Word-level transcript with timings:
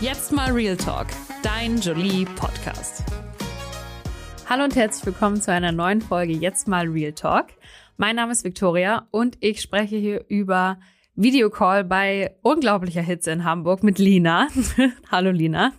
Jetzt 0.00 0.32
mal 0.32 0.50
Real 0.52 0.78
Talk, 0.78 1.08
dein 1.42 1.78
Jolie 1.78 2.24
Podcast. 2.24 3.04
Hallo 4.48 4.64
und 4.64 4.74
herzlich 4.74 5.04
willkommen 5.04 5.42
zu 5.42 5.52
einer 5.52 5.72
neuen 5.72 6.00
Folge 6.00 6.32
Jetzt 6.32 6.68
mal 6.68 6.88
Real 6.88 7.12
Talk. 7.12 7.48
Mein 7.98 8.16
Name 8.16 8.32
ist 8.32 8.42
Victoria 8.42 9.08
und 9.10 9.36
ich 9.40 9.60
spreche 9.60 9.96
hier 9.96 10.24
über 10.28 10.80
Videocall 11.16 11.84
bei 11.84 12.34
unglaublicher 12.40 13.02
Hitze 13.02 13.30
in 13.30 13.44
Hamburg 13.44 13.82
mit 13.82 13.98
Lina. 13.98 14.48
Hallo 15.10 15.32
Lina. 15.32 15.74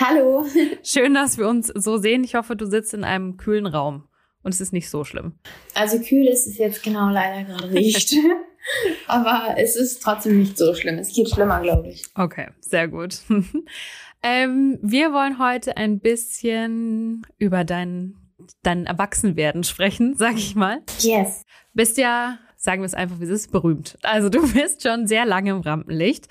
Hallo. 0.00 0.46
Schön, 0.82 1.12
dass 1.12 1.36
wir 1.36 1.46
uns 1.46 1.66
so 1.66 1.98
sehen. 1.98 2.24
Ich 2.24 2.34
hoffe, 2.34 2.56
du 2.56 2.64
sitzt 2.64 2.94
in 2.94 3.04
einem 3.04 3.36
kühlen 3.36 3.66
Raum 3.66 4.08
und 4.42 4.54
es 4.54 4.62
ist 4.62 4.72
nicht 4.72 4.88
so 4.88 5.04
schlimm. 5.04 5.34
Also 5.74 6.00
kühl 6.00 6.26
ist 6.26 6.46
es 6.46 6.56
jetzt 6.56 6.82
genau 6.82 7.10
leider 7.10 7.44
gerade 7.44 7.74
nicht. 7.74 8.14
Aber 9.06 9.54
es 9.56 9.76
ist 9.76 10.02
trotzdem 10.02 10.38
nicht 10.38 10.58
so 10.58 10.74
schlimm. 10.74 10.98
Es 10.98 11.12
geht 11.12 11.30
schlimmer, 11.30 11.60
glaube 11.60 11.88
ich. 11.88 12.04
Okay, 12.14 12.48
sehr 12.60 12.88
gut. 12.88 13.20
ähm, 14.22 14.78
wir 14.82 15.12
wollen 15.12 15.38
heute 15.38 15.76
ein 15.76 16.00
bisschen 16.00 17.26
über 17.38 17.64
dein, 17.64 18.16
dein 18.62 18.86
Erwachsenwerden 18.86 19.64
sprechen, 19.64 20.14
sag 20.18 20.36
ich 20.36 20.54
mal. 20.54 20.82
Yes. 20.98 21.44
Bist 21.74 21.98
ja, 21.98 22.38
sagen 22.56 22.82
wir 22.82 22.86
es 22.86 22.94
einfach, 22.94 23.20
wie 23.20 23.24
es 23.24 23.30
ist, 23.30 23.52
berühmt. 23.52 23.98
Also 24.02 24.28
du 24.28 24.52
bist 24.52 24.82
schon 24.82 25.06
sehr 25.06 25.26
lange 25.26 25.50
im 25.50 25.60
Rampenlicht. 25.60 26.28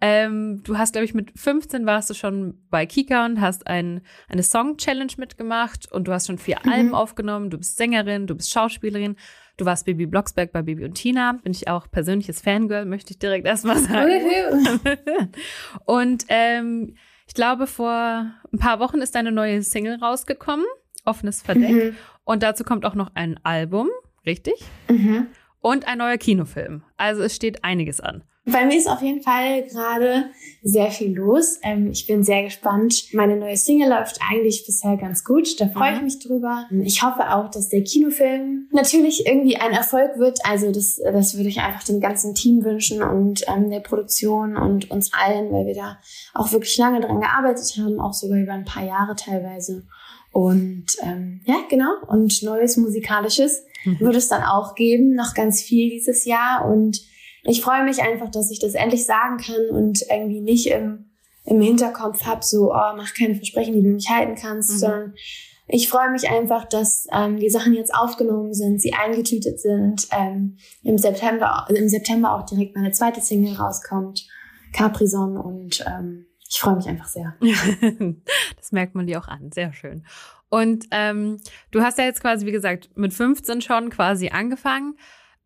Ähm, 0.00 0.62
du 0.62 0.78
hast, 0.78 0.92
glaube 0.92 1.06
ich, 1.06 1.14
mit 1.14 1.36
15 1.36 1.84
warst 1.84 2.08
du 2.08 2.14
schon 2.14 2.62
bei 2.70 2.86
Kika 2.86 3.24
und 3.24 3.40
hast 3.40 3.66
ein, 3.66 4.02
eine 4.28 4.44
Song-Challenge 4.44 5.12
mitgemacht 5.16 5.90
und 5.90 6.06
du 6.06 6.12
hast 6.12 6.28
schon 6.28 6.38
vier 6.38 6.58
mhm. 6.62 6.72
Alben 6.72 6.94
aufgenommen. 6.94 7.50
Du 7.50 7.58
bist 7.58 7.76
Sängerin, 7.76 8.28
du 8.28 8.36
bist 8.36 8.50
Schauspielerin. 8.52 9.16
Du 9.58 9.64
warst 9.64 9.86
Baby 9.86 10.06
Blocksberg 10.06 10.52
bei 10.52 10.62
Baby 10.62 10.84
und 10.84 10.94
Tina. 10.94 11.32
Bin 11.42 11.50
ich 11.52 11.66
auch 11.66 11.90
persönliches 11.90 12.40
Fangirl, 12.40 12.84
möchte 12.84 13.10
ich 13.10 13.18
direkt 13.18 13.44
erstmal 13.44 13.76
sagen. 13.78 15.28
und 15.84 16.24
ähm, 16.28 16.94
ich 17.26 17.34
glaube, 17.34 17.66
vor 17.66 18.32
ein 18.52 18.58
paar 18.58 18.78
Wochen 18.78 19.00
ist 19.00 19.16
deine 19.16 19.32
neue 19.32 19.62
Single 19.62 19.96
rausgekommen, 19.96 20.64
Offenes 21.04 21.42
Verdeck. 21.42 21.70
Mhm. 21.70 21.96
Und 22.24 22.44
dazu 22.44 22.62
kommt 22.62 22.86
auch 22.86 22.94
noch 22.94 23.10
ein 23.14 23.38
Album, 23.42 23.88
richtig? 24.24 24.54
Mhm. 24.88 25.26
Und 25.60 25.86
ein 25.88 25.98
neuer 25.98 26.18
Kinofilm. 26.18 26.82
Also 26.96 27.22
es 27.22 27.34
steht 27.34 27.64
einiges 27.64 28.00
an. 28.00 28.22
Bei 28.50 28.64
mir 28.64 28.78
ist 28.78 28.88
auf 28.88 29.02
jeden 29.02 29.20
Fall 29.20 29.64
gerade 29.64 30.30
sehr 30.62 30.90
viel 30.90 31.14
los. 31.14 31.58
Ähm, 31.62 31.90
ich 31.90 32.06
bin 32.06 32.24
sehr 32.24 32.44
gespannt. 32.44 33.12
Meine 33.12 33.36
neue 33.36 33.58
Single 33.58 33.90
läuft 33.90 34.20
eigentlich 34.30 34.64
bisher 34.64 34.96
ganz 34.96 35.22
gut. 35.22 35.60
Da 35.60 35.68
freue 35.68 35.92
ich 35.92 35.98
mhm. 35.98 36.04
mich 36.04 36.18
drüber. 36.18 36.66
Ich 36.82 37.02
hoffe 37.02 37.34
auch, 37.34 37.50
dass 37.50 37.68
der 37.68 37.82
Kinofilm 37.82 38.68
natürlich 38.72 39.26
irgendwie 39.26 39.56
ein 39.56 39.72
Erfolg 39.72 40.18
wird. 40.18 40.38
Also 40.44 40.72
das, 40.72 40.96
das 40.96 41.36
würde 41.36 41.50
ich 41.50 41.60
einfach 41.60 41.84
dem 41.84 42.00
ganzen 42.00 42.34
Team 42.34 42.64
wünschen 42.64 43.02
und 43.02 43.44
ähm, 43.48 43.70
der 43.70 43.80
Produktion 43.80 44.56
und 44.56 44.90
uns 44.90 45.12
allen, 45.12 45.52
weil 45.52 45.66
wir 45.66 45.74
da 45.74 45.98
auch 46.32 46.50
wirklich 46.50 46.76
lange 46.78 47.00
dran 47.00 47.20
gearbeitet 47.20 47.76
haben, 47.76 48.00
auch 48.00 48.14
sogar 48.14 48.38
über 48.38 48.52
ein 48.52 48.64
paar 48.64 48.84
Jahre 48.84 49.14
teilweise. 49.14 49.84
Und 50.32 50.96
ähm, 51.02 51.42
ja, 51.44 51.56
genau. 51.68 51.90
Und 52.06 52.42
neues 52.42 52.76
Musikalisches 52.78 53.64
mhm. 53.84 54.00
wird 54.00 54.16
es 54.16 54.28
dann 54.28 54.42
auch 54.42 54.74
geben. 54.74 55.14
Noch 55.14 55.34
ganz 55.34 55.62
viel 55.62 55.90
dieses 55.90 56.24
Jahr. 56.24 56.68
Und 56.70 57.00
ich 57.44 57.62
freue 57.62 57.84
mich 57.84 58.02
einfach, 58.02 58.30
dass 58.30 58.50
ich 58.50 58.58
das 58.58 58.74
endlich 58.74 59.06
sagen 59.06 59.38
kann 59.38 59.70
und 59.70 60.02
irgendwie 60.10 60.40
nicht 60.40 60.66
im, 60.66 61.10
im 61.44 61.60
Hinterkopf 61.60 62.24
habe, 62.24 62.44
so, 62.44 62.72
oh, 62.72 62.92
mach 62.96 63.14
keine 63.14 63.34
Versprechen, 63.34 63.74
die 63.74 63.82
du 63.82 63.90
nicht 63.90 64.10
halten 64.10 64.34
kannst, 64.34 64.70
mhm. 64.72 64.78
sondern 64.78 65.14
ich 65.68 65.88
freue 65.88 66.10
mich 66.10 66.30
einfach, 66.30 66.64
dass 66.64 67.06
ähm, 67.12 67.38
die 67.38 67.50
Sachen 67.50 67.74
jetzt 67.74 67.94
aufgenommen 67.94 68.54
sind, 68.54 68.80
sie 68.80 68.94
eingetütet 68.94 69.60
sind, 69.60 70.08
ähm, 70.18 70.56
im 70.82 70.96
September, 70.96 71.66
im 71.68 71.88
September 71.88 72.34
auch 72.34 72.46
direkt 72.46 72.74
meine 72.74 72.90
zweite 72.90 73.20
Single 73.20 73.54
rauskommt, 73.54 74.26
Capri-Son 74.72 75.36
und 75.36 75.84
ähm, 75.86 76.26
ich 76.48 76.58
freue 76.58 76.76
mich 76.76 76.86
einfach 76.86 77.08
sehr. 77.08 77.34
das 78.56 78.72
merkt 78.72 78.94
man 78.94 79.06
dir 79.06 79.20
auch 79.20 79.28
an, 79.28 79.52
sehr 79.52 79.74
schön. 79.74 80.04
Und 80.50 80.86
ähm, 80.90 81.40
du 81.70 81.82
hast 81.82 81.98
ja 81.98 82.04
jetzt 82.04 82.20
quasi, 82.20 82.46
wie 82.46 82.52
gesagt, 82.52 82.90
mit 82.96 83.12
15 83.12 83.60
schon 83.60 83.90
quasi 83.90 84.28
angefangen. 84.28 84.96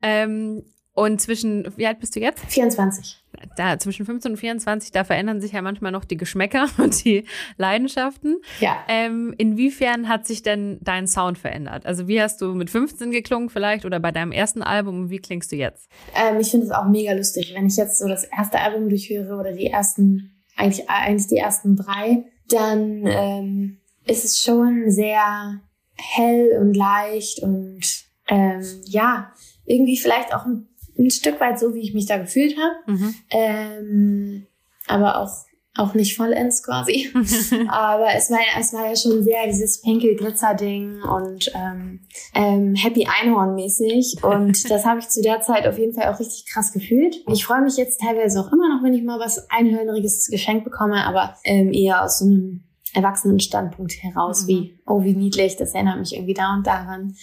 Ähm, 0.01 0.65
und 0.95 1.21
zwischen, 1.23 1.73
wie 1.77 1.87
alt 1.87 2.01
bist 2.01 2.15
du 2.17 2.21
jetzt? 2.21 2.45
24. 2.49 3.25
Da, 3.57 3.79
zwischen 3.79 4.05
15 4.05 4.33
und 4.33 4.37
24, 4.37 4.93
da 4.93 5.05
verändern 5.05 5.41
sich 5.41 5.53
ja 5.53 5.63
manchmal 5.63 5.91
noch 5.91 6.05
die 6.05 6.19
Geschmäcker 6.19 6.67
und 6.79 7.03
die 7.05 7.25
Leidenschaften. 7.57 8.37
Ja. 8.61 8.77
Ähm, 8.89 9.35
inwiefern 9.39 10.09
hat 10.09 10.27
sich 10.27 10.43
denn 10.43 10.79
dein 10.83 11.07
Sound 11.07 11.39
verändert? 11.39 11.87
Also 11.87 12.09
wie 12.09 12.21
hast 12.21 12.43
du 12.43 12.53
mit 12.53 12.69
15 12.69 13.11
geklungen 13.11 13.49
vielleicht 13.49 13.87
oder 13.87 14.01
bei 14.01 14.13
deinem 14.13 14.33
ersten 14.33 14.63
Album 14.63 15.01
und 15.01 15.11
wie 15.11 15.19
klingst 15.19 15.51
du 15.51 15.57
jetzt? 15.57 15.89
Ähm, 16.15 16.39
ich 16.41 16.51
finde 16.51 16.67
es 16.67 16.73
auch 16.73 16.87
mega 16.87 17.13
lustig, 17.13 17.53
wenn 17.55 17.67
ich 17.67 17.77
jetzt 17.77 17.99
so 17.99 18.07
das 18.07 18.25
erste 18.25 18.61
Album 18.61 18.91
durchhöre 18.91 19.37
oder 19.37 19.53
die 19.53 19.69
ersten, 19.69 20.43
eigentlich, 20.57 20.91
eigentlich 20.91 21.29
die 21.29 21.39
ersten 21.39 21.75
drei, 21.75 22.25
dann 22.49 23.07
ähm, 23.07 23.79
ist 24.07 24.25
es 24.25 24.43
schon 24.43 24.91
sehr 24.91 25.61
hell 25.95 26.59
und 26.61 26.75
leicht 26.75 27.43
und 27.43 27.81
ähm, 28.29 28.63
ja, 28.85 29.33
irgendwie 29.65 29.97
vielleicht 29.97 30.35
auch 30.35 30.45
ein 30.45 30.69
ein 30.99 31.11
Stück 31.11 31.41
weit 31.41 31.59
so, 31.59 31.75
wie 31.75 31.81
ich 31.81 31.95
mich 31.95 32.07
da 32.07 32.19
gefühlt 32.19 32.57
habe. 32.59 32.93
Mhm. 32.93 33.15
Ähm, 33.31 34.47
aber 34.87 35.21
auch 35.21 35.31
auch 35.75 35.95
nicht 35.95 36.19
vollends 36.19 36.63
quasi. 36.63 37.11
aber 37.69 38.09
es 38.15 38.31
war, 38.31 38.41
ja, 38.41 38.61
es 38.61 38.75
war 38.75 38.91
ja 38.91 38.95
schon 38.95 39.25
sehr 39.25 39.47
dieses 39.47 39.81
pinke 39.81 40.15
Glitzer-Ding 40.17 41.01
und 41.03 41.51
ähm, 41.55 42.01
ähm, 42.35 42.75
Happy 42.75 43.07
Einhorn-mäßig. 43.07 44.23
Und 44.23 44.69
das 44.71 44.85
habe 44.85 45.01
ich 45.01 45.09
zu 45.09 45.23
der 45.23 45.41
Zeit 45.41 45.67
auf 45.67 45.79
jeden 45.79 45.95
Fall 45.95 46.13
auch 46.13 46.21
richtig 46.21 46.45
krass 46.53 46.73
gefühlt. 46.73 47.17
Ich 47.33 47.47
freue 47.47 47.63
mich 47.63 47.79
jetzt 47.79 48.03
teilweise 48.03 48.39
auch 48.41 48.53
immer 48.53 48.69
noch, 48.69 48.83
wenn 48.83 48.93
ich 48.93 49.03
mal 49.03 49.19
was 49.19 49.51
Einhörneriges 49.51 50.29
geschenkt 50.29 50.65
bekomme, 50.65 51.07
aber 51.07 51.37
ähm, 51.45 51.73
eher 51.73 52.05
aus 52.05 52.19
so 52.19 52.27
einem 52.27 52.65
erwachsenen 52.95 53.41
Standpunkt 53.41 53.95
heraus, 54.03 54.43
mhm. 54.43 54.49
wie, 54.49 54.81
oh, 54.87 55.03
wie 55.03 55.15
niedlich, 55.15 55.57
das 55.57 55.75
erinnert 55.75 55.99
mich 55.99 56.15
irgendwie 56.15 56.35
da 56.35 56.55
und 56.55 56.67
daran. 56.67 57.15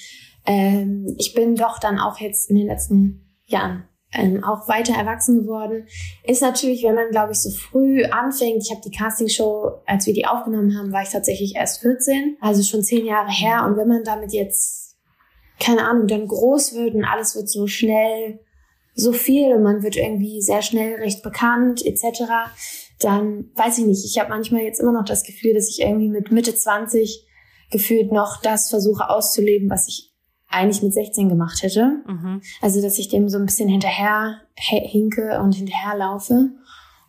Ähm, 0.45 1.15
ich 1.17 1.33
bin 1.33 1.55
doch 1.55 1.79
dann 1.79 1.99
auch 1.99 2.19
jetzt 2.19 2.49
in 2.49 2.55
den 2.55 2.67
letzten 2.67 3.35
Jahren 3.45 3.83
ähm, 4.13 4.43
auch 4.43 4.67
weiter 4.67 4.93
erwachsen 4.93 5.41
geworden. 5.41 5.87
Ist 6.23 6.41
natürlich, 6.41 6.83
wenn 6.83 6.95
man, 6.95 7.11
glaube 7.11 7.33
ich, 7.33 7.39
so 7.39 7.51
früh 7.51 8.03
anfängt. 8.05 8.63
Ich 8.63 8.71
habe 8.71 8.81
die 8.83 8.95
Castingshow, 8.95 9.81
als 9.85 10.07
wir 10.07 10.13
die 10.13 10.25
aufgenommen 10.25 10.77
haben, 10.77 10.91
war 10.91 11.03
ich 11.03 11.09
tatsächlich 11.09 11.55
erst 11.55 11.81
14, 11.81 12.37
also 12.41 12.63
schon 12.63 12.83
zehn 12.83 13.05
Jahre 13.05 13.31
her. 13.31 13.65
Und 13.65 13.77
wenn 13.77 13.87
man 13.87 14.03
damit 14.03 14.33
jetzt, 14.33 14.97
keine 15.59 15.87
Ahnung, 15.87 16.07
dann 16.07 16.27
groß 16.27 16.73
wird 16.73 16.95
und 16.95 17.05
alles 17.05 17.35
wird 17.35 17.49
so 17.49 17.67
schnell, 17.67 18.39
so 18.95 19.13
viel 19.13 19.53
und 19.53 19.63
man 19.63 19.83
wird 19.83 19.95
irgendwie 19.95 20.41
sehr 20.41 20.61
schnell 20.61 20.95
recht 20.95 21.21
bekannt 21.21 21.85
etc., 21.85 22.23
dann 22.99 23.49
weiß 23.55 23.79
ich 23.79 23.85
nicht. 23.85 24.05
Ich 24.05 24.19
habe 24.19 24.29
manchmal 24.29 24.61
jetzt 24.61 24.79
immer 24.79 24.91
noch 24.91 25.05
das 25.05 25.23
Gefühl, 25.23 25.53
dass 25.53 25.69
ich 25.69 25.81
irgendwie 25.81 26.09
mit 26.09 26.31
Mitte 26.31 26.53
20 26.53 27.25
gefühlt 27.71 28.11
noch 28.11 28.41
das 28.41 28.69
versuche 28.69 29.09
auszuleben, 29.09 29.69
was 29.69 29.87
ich 29.87 30.13
eigentlich 30.47 30.81
mit 30.81 30.93
16 30.93 31.29
gemacht 31.29 31.61
hätte. 31.61 32.01
Mhm. 32.07 32.41
Also, 32.61 32.81
dass 32.81 32.97
ich 32.97 33.07
dem 33.07 33.29
so 33.29 33.37
ein 33.37 33.45
bisschen 33.45 33.69
hinterher 33.69 34.41
hinke 34.55 35.39
und 35.41 35.53
hinterherlaufe. 35.53 36.49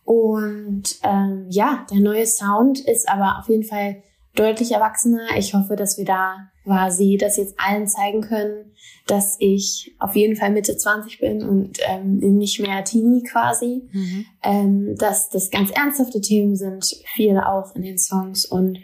Und 0.05 0.99
ähm, 1.03 1.47
ja, 1.49 1.87
der 1.91 2.01
neue 2.01 2.27
Sound 2.27 2.81
ist 2.81 3.09
aber 3.09 3.39
auf 3.39 3.49
jeden 3.49 3.65
Fall 3.65 4.03
deutlich 4.35 4.73
erwachsener. 4.73 5.37
Ich 5.37 5.55
hoffe, 5.55 5.77
dass 5.77 5.99
wir 5.99 6.05
da 6.05 6.50
quasi 6.65 7.17
das 7.19 7.37
jetzt 7.37 7.55
allen 7.59 7.89
zeigen 7.89 8.21
können, 8.21 8.73
dass 9.07 9.37
ich 9.39 9.95
auf 9.99 10.15
jeden 10.15 10.37
Fall 10.37 10.51
Mitte 10.51 10.77
20 10.77 11.19
bin 11.19 11.43
und 11.43 11.79
ähm, 11.89 12.19
nicht 12.19 12.61
mehr 12.61 12.85
Teenie 12.85 13.23
quasi. 13.23 13.89
Mhm. 13.93 14.27
Ähm, 14.43 14.97
dass 14.97 15.31
das 15.31 15.51
ganz 15.51 15.71
ernsthafte 15.71 16.21
Themen 16.21 16.57
sind, 16.57 16.85
viele 17.15 17.49
auch 17.49 17.75
in 17.75 17.83
den 17.83 17.99
Songs 17.99 18.45
und 18.45 18.79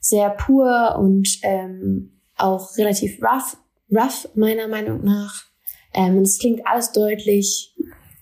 sehr 0.00 0.30
pur 0.30 0.96
und 0.98 1.38
ähm, 1.42 2.20
auch 2.36 2.76
relativ 2.76 3.20
rough 3.22 3.56
rough, 3.92 4.28
meiner 4.34 4.68
Meinung 4.68 5.04
nach. 5.04 5.44
Ähm, 5.94 6.18
und 6.18 6.22
es 6.22 6.38
klingt 6.38 6.66
alles 6.66 6.92
deutlich 6.92 7.74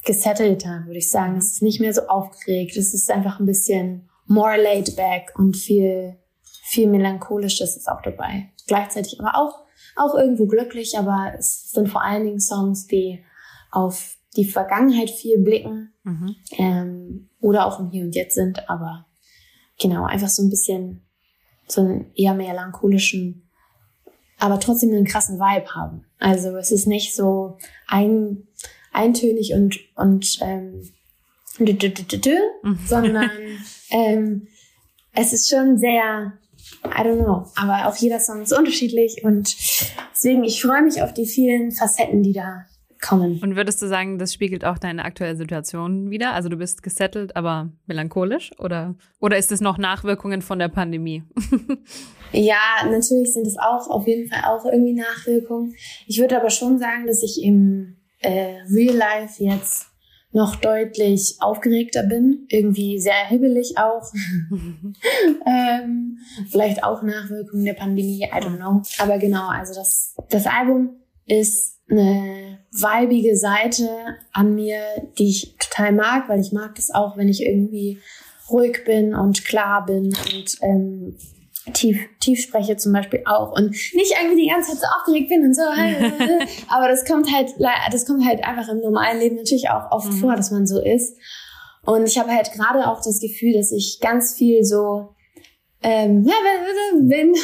gesettelter, 0.04 0.82
würde 0.86 0.98
ich 0.98 1.10
sagen. 1.10 1.36
Es 1.36 1.52
ist 1.52 1.62
nicht 1.62 1.80
mehr 1.80 1.94
so 1.94 2.02
aufgeregt. 2.08 2.76
Es 2.76 2.94
ist 2.94 3.10
einfach 3.10 3.38
ein 3.38 3.46
bisschen 3.46 4.08
more 4.26 4.56
laid 4.56 4.96
back 4.96 5.32
und 5.36 5.56
viel, 5.56 6.16
viel 6.64 6.88
melancholisches 6.88 7.76
ist 7.76 7.88
auch 7.88 8.02
dabei. 8.02 8.50
Gleichzeitig 8.70 9.18
aber 9.20 9.36
auch, 9.36 9.64
auch 9.96 10.14
irgendwo 10.14 10.46
glücklich, 10.46 10.96
aber 10.96 11.32
es 11.36 11.70
sind 11.72 11.88
vor 11.88 12.02
allen 12.02 12.24
Dingen 12.24 12.40
Songs, 12.40 12.86
die 12.86 13.24
auf 13.72 14.16
die 14.36 14.44
Vergangenheit 14.44 15.10
viel 15.10 15.38
blicken 15.38 15.92
mhm. 16.04 16.36
ähm, 16.52 17.30
oder 17.40 17.66
auch 17.66 17.80
im 17.80 17.90
Hier 17.90 18.04
und 18.04 18.14
Jetzt 18.14 18.36
sind, 18.36 18.70
aber 18.70 19.06
genau, 19.80 20.04
einfach 20.04 20.28
so 20.28 20.42
ein 20.42 20.50
bisschen 20.50 21.02
so 21.66 21.80
einen 21.80 22.12
eher 22.14 22.34
melancholischen 22.34 23.50
aber 24.40 24.58
trotzdem 24.58 24.90
einen 24.90 25.04
krassen 25.04 25.38
Vibe 25.38 25.74
haben. 25.74 26.06
Also 26.18 26.56
es 26.56 26.72
ist 26.72 26.86
nicht 26.86 27.14
so 27.14 27.58
ein, 27.86 28.48
eintönig 28.92 29.52
und, 29.52 29.78
und 29.94 30.38
ähm, 30.40 30.90
mhm. 31.58 32.78
sondern 32.86 33.30
ähm, 33.90 34.48
es 35.12 35.32
ist 35.32 35.50
schon 35.50 35.78
sehr, 35.78 36.32
I 36.84 37.02
don't 37.02 37.22
know, 37.22 37.46
aber 37.56 37.88
auch 37.88 37.96
jeder 37.96 38.20
Song 38.20 38.42
ist 38.42 38.52
unterschiedlich 38.52 39.22
und 39.24 39.54
deswegen, 40.12 40.44
ich 40.44 40.62
freue 40.62 40.82
mich 40.82 41.02
auf 41.02 41.12
die 41.12 41.26
vielen 41.26 41.72
Facetten, 41.72 42.22
die 42.22 42.32
da 42.32 42.66
kommen. 43.00 43.40
Und 43.42 43.56
würdest 43.56 43.80
du 43.82 43.88
sagen, 43.88 44.18
das 44.18 44.32
spiegelt 44.34 44.64
auch 44.64 44.78
deine 44.78 45.04
aktuelle 45.04 45.36
Situation 45.36 46.10
wieder? 46.10 46.32
Also 46.32 46.48
du 46.48 46.56
bist 46.56 46.82
gesettelt, 46.82 47.36
aber 47.36 47.70
melancholisch? 47.86 48.50
Oder, 48.58 48.94
oder 49.20 49.38
ist 49.38 49.52
es 49.52 49.60
noch 49.60 49.78
Nachwirkungen 49.78 50.42
von 50.42 50.58
der 50.58 50.68
Pandemie? 50.68 51.22
ja, 52.32 52.58
natürlich 52.84 53.32
sind 53.32 53.46
es 53.46 53.56
auch 53.58 53.88
auf 53.88 54.06
jeden 54.06 54.28
Fall 54.28 54.42
auch 54.44 54.64
irgendwie 54.64 54.94
Nachwirkungen. 54.94 55.74
Ich 56.06 56.20
würde 56.20 56.36
aber 56.36 56.50
schon 56.50 56.78
sagen, 56.78 57.06
dass 57.06 57.22
ich 57.22 57.42
im 57.42 57.96
äh, 58.20 58.56
Real 58.70 58.96
Life 58.96 59.42
jetzt 59.42 59.89
noch 60.32 60.56
deutlich 60.56 61.36
aufgeregter 61.40 62.04
bin, 62.04 62.46
irgendwie 62.48 63.00
sehr 63.00 63.26
hibbelig 63.26 63.78
auch. 63.78 64.12
ähm, 65.46 66.18
vielleicht 66.50 66.84
auch 66.84 67.02
Nachwirkungen 67.02 67.64
der 67.64 67.74
Pandemie, 67.74 68.24
I 68.24 68.38
don't 68.38 68.56
know. 68.56 68.82
Aber 68.98 69.18
genau, 69.18 69.48
also 69.48 69.74
das, 69.74 70.14
das 70.28 70.46
Album 70.46 70.90
ist 71.26 71.78
eine 71.90 72.58
weibige 72.72 73.36
Seite 73.36 73.88
an 74.32 74.54
mir, 74.54 74.80
die 75.18 75.28
ich 75.28 75.56
total 75.58 75.92
mag, 75.92 76.28
weil 76.28 76.40
ich 76.40 76.52
mag 76.52 76.76
das 76.76 76.90
auch, 76.90 77.16
wenn 77.16 77.28
ich 77.28 77.44
irgendwie 77.44 77.98
ruhig 78.48 78.84
bin 78.84 79.14
und 79.14 79.44
klar 79.44 79.84
bin 79.84 80.06
und 80.06 80.58
ähm, 80.62 81.16
tief, 81.72 81.98
tief 82.20 82.40
spreche 82.40 82.76
zum 82.76 82.92
Beispiel 82.92 83.22
auch 83.26 83.52
und 83.52 83.70
nicht 83.70 84.14
irgendwie 84.20 84.42
die 84.42 84.48
ganze 84.48 84.70
Zeit 84.70 84.80
so 84.80 84.86
aufgeregt 84.98 85.28
bin 85.28 85.44
und 85.44 85.54
so. 85.54 85.62
aber 86.68 86.88
das 86.88 87.04
kommt 87.04 87.32
halt, 87.32 87.50
das 87.92 88.06
kommt 88.06 88.24
halt 88.26 88.44
einfach 88.44 88.68
im 88.68 88.80
normalen 88.80 89.18
Leben 89.18 89.36
natürlich 89.36 89.68
auch 89.70 89.90
oft 89.90 90.12
mhm. 90.12 90.16
vor, 90.16 90.36
dass 90.36 90.50
man 90.50 90.66
so 90.66 90.80
ist. 90.80 91.16
Und 91.84 92.06
ich 92.06 92.18
habe 92.18 92.30
halt 92.30 92.52
gerade 92.52 92.88
auch 92.88 93.02
das 93.02 93.20
Gefühl, 93.20 93.54
dass 93.54 93.72
ich 93.72 93.98
ganz 94.00 94.34
viel 94.34 94.64
so 94.64 95.14
ähm, 95.82 96.24
ja, 96.26 96.34
bin, 96.94 97.34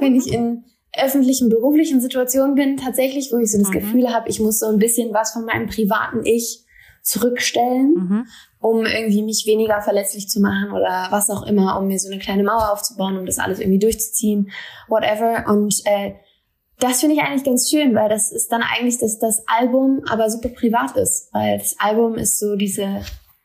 wenn 0.00 0.16
ich 0.16 0.32
in 0.32 0.64
öffentlichen, 0.96 1.48
beruflichen 1.48 2.00
Situationen 2.00 2.54
bin, 2.54 2.76
tatsächlich, 2.76 3.30
wo 3.32 3.38
ich 3.38 3.52
so 3.52 3.58
das 3.58 3.68
mhm. 3.68 3.72
Gefühl 3.72 4.12
habe, 4.12 4.28
ich 4.28 4.40
muss 4.40 4.58
so 4.58 4.66
ein 4.66 4.78
bisschen 4.78 5.12
was 5.12 5.32
von 5.32 5.44
meinem 5.44 5.68
privaten 5.68 6.24
Ich 6.24 6.65
zurückstellen, 7.06 7.94
mhm. 7.94 8.26
um 8.58 8.84
irgendwie 8.84 9.22
mich 9.22 9.46
weniger 9.46 9.80
verletzlich 9.80 10.28
zu 10.28 10.40
machen 10.40 10.72
oder 10.72 11.06
was 11.10 11.30
auch 11.30 11.46
immer, 11.46 11.78
um 11.78 11.86
mir 11.86 11.98
so 11.98 12.10
eine 12.10 12.18
kleine 12.18 12.42
Mauer 12.42 12.72
aufzubauen, 12.72 13.16
um 13.16 13.26
das 13.26 13.38
alles 13.38 13.60
irgendwie 13.60 13.78
durchzuziehen, 13.78 14.50
whatever. 14.88 15.44
Und 15.48 15.82
äh, 15.84 16.14
das 16.80 17.00
finde 17.00 17.14
ich 17.14 17.22
eigentlich 17.22 17.44
ganz 17.44 17.70
schön, 17.70 17.94
weil 17.94 18.08
das 18.08 18.32
ist 18.32 18.50
dann 18.50 18.62
eigentlich 18.62 18.98
das, 18.98 19.18
das 19.20 19.44
Album, 19.46 20.02
aber 20.08 20.28
super 20.28 20.48
privat 20.48 20.96
ist, 20.96 21.32
weil 21.32 21.58
das 21.58 21.76
Album 21.78 22.16
ist 22.16 22.40
so 22.40 22.56
diese, 22.56 23.02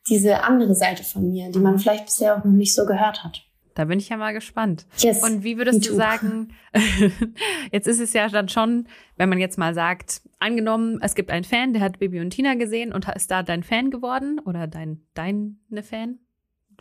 diese 0.10 0.44
andere 0.44 0.74
Seite 0.74 1.04
von 1.04 1.30
mir, 1.30 1.52
die 1.52 1.60
man 1.60 1.78
vielleicht 1.78 2.06
bisher 2.06 2.36
auch 2.36 2.44
noch 2.44 2.52
nicht 2.52 2.74
so 2.74 2.86
gehört 2.86 3.24
hat. 3.24 3.44
Da 3.74 3.86
bin 3.86 4.00
ich 4.00 4.10
ja 4.10 4.18
mal 4.18 4.34
gespannt. 4.34 4.86
Yes, 4.98 5.24
und 5.24 5.44
wie 5.44 5.58
würdest 5.58 5.88
du 5.88 5.94
sagen, 5.94 6.50
jetzt 7.72 7.88
ist 7.88 8.00
es 8.00 8.14
ja 8.14 8.28
dann 8.28 8.50
schon, 8.50 8.88
wenn 9.18 9.30
man 9.30 9.40
jetzt 9.40 9.58
mal 9.58 9.74
sagt, 9.74 10.22
angenommen, 10.40 11.00
es 11.02 11.16
gibt 11.16 11.32
einen 11.32 11.46
Fan, 11.46 11.74
der 11.74 11.82
hat 11.82 12.00
Baby 12.00 12.20
und 12.20 12.32
Tina 12.32 12.56
gesehen 12.56 12.94
und 12.94 13.08
ist 13.08 13.32
da 13.32 13.44
dein 13.44 13.64
Fan 13.64 13.92
geworden 13.92 14.40
oder 14.40 14.68
dein, 14.68 15.02
deine 15.14 15.84
Fan? 15.84 16.20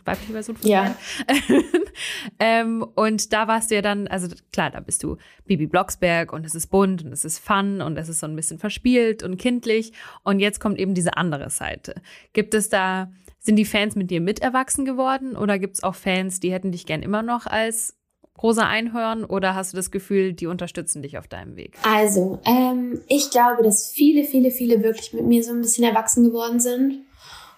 Weibliche 0.03 0.33
Version 0.33 0.57
von 0.57 0.69
ja. 0.69 0.95
ähm, 2.39 2.83
und 2.95 3.33
da 3.33 3.47
warst 3.47 3.69
du 3.69 3.75
ja 3.75 3.81
dann, 3.81 4.07
also 4.07 4.27
klar, 4.51 4.71
da 4.71 4.79
bist 4.79 5.03
du 5.03 5.17
Bibi 5.45 5.67
Blocksberg 5.67 6.33
und 6.33 6.45
es 6.45 6.55
ist 6.55 6.67
bunt 6.67 7.05
und 7.05 7.11
es 7.11 7.23
ist 7.23 7.39
fun 7.39 7.81
und 7.81 7.97
es 7.97 8.09
ist 8.09 8.19
so 8.19 8.25
ein 8.25 8.35
bisschen 8.35 8.57
verspielt 8.57 9.21
und 9.21 9.37
kindlich. 9.37 9.93
Und 10.23 10.39
jetzt 10.39 10.59
kommt 10.59 10.79
eben 10.79 10.95
diese 10.95 11.17
andere 11.17 11.51
Seite. 11.51 12.01
Gibt 12.33 12.55
es 12.55 12.69
da 12.69 13.11
sind 13.41 13.55
die 13.55 13.65
Fans 13.65 13.95
mit 13.95 14.11
dir 14.11 14.21
mit 14.21 14.39
erwachsen 14.39 14.85
geworden 14.85 15.35
oder 15.35 15.59
gibt 15.59 15.75
es 15.75 15.83
auch 15.83 15.95
Fans, 15.95 16.39
die 16.39 16.51
hätten 16.51 16.71
dich 16.71 16.85
gern 16.85 17.01
immer 17.01 17.23
noch 17.23 17.47
als 17.47 17.95
rosa 18.41 18.67
Einhorn 18.67 19.23
oder 19.23 19.55
hast 19.55 19.73
du 19.73 19.77
das 19.77 19.91
Gefühl, 19.91 20.33
die 20.33 20.47
unterstützen 20.47 21.01
dich 21.01 21.17
auf 21.17 21.27
deinem 21.27 21.55
Weg? 21.55 21.75
Also, 21.83 22.39
ähm, 22.45 23.01
ich 23.07 23.29
glaube, 23.31 23.63
dass 23.63 23.91
viele, 23.91 24.23
viele, 24.23 24.51
viele 24.51 24.83
wirklich 24.83 25.13
mit 25.13 25.25
mir 25.25 25.43
so 25.43 25.51
ein 25.51 25.61
bisschen 25.61 25.83
erwachsen 25.83 26.23
geworden 26.23 26.59
sind. 26.59 27.01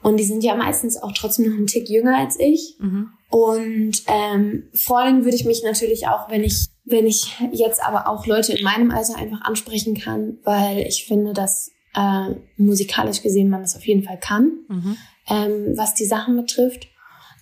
Und 0.01 0.17
die 0.17 0.25
sind 0.25 0.43
ja 0.43 0.55
meistens 0.55 1.01
auch 1.01 1.13
trotzdem 1.13 1.49
noch 1.49 1.57
einen 1.57 1.67
Tick 1.67 1.89
jünger 1.89 2.17
als 2.17 2.37
ich. 2.37 2.75
Mhm. 2.79 3.11
Und 3.29 4.03
ähm, 4.07 4.63
freuen 4.73 5.23
würde 5.23 5.35
ich 5.35 5.45
mich 5.45 5.63
natürlich 5.63 6.07
auch, 6.07 6.29
wenn 6.29 6.43
ich, 6.43 6.67
wenn 6.83 7.07
ich 7.07 7.33
jetzt 7.51 7.81
aber 7.81 8.07
auch 8.07 8.27
Leute 8.27 8.53
in 8.53 8.63
meinem 8.63 8.91
Alter 8.91 9.15
einfach 9.15 9.41
ansprechen 9.41 9.95
kann, 9.95 10.39
weil 10.43 10.79
ich 10.79 11.05
finde, 11.05 11.31
dass 11.31 11.71
äh, 11.95 12.35
musikalisch 12.57 13.21
gesehen 13.21 13.49
man 13.49 13.61
das 13.61 13.77
auf 13.77 13.85
jeden 13.85 14.03
Fall 14.03 14.19
kann. 14.19 14.51
Mhm 14.67 14.97
ähm, 15.29 15.73
was 15.75 15.93
die 15.93 16.05
Sachen 16.05 16.35
betrifft. 16.35 16.87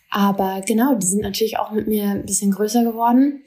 Aber 0.09 0.61
genau, 0.65 0.95
die 0.95 1.07
sind 1.07 1.21
natürlich 1.21 1.57
auch 1.57 1.71
mit 1.71 1.87
mir 1.87 2.03
ein 2.09 2.25
bisschen 2.25 2.51
größer 2.51 2.83
geworden, 2.83 3.43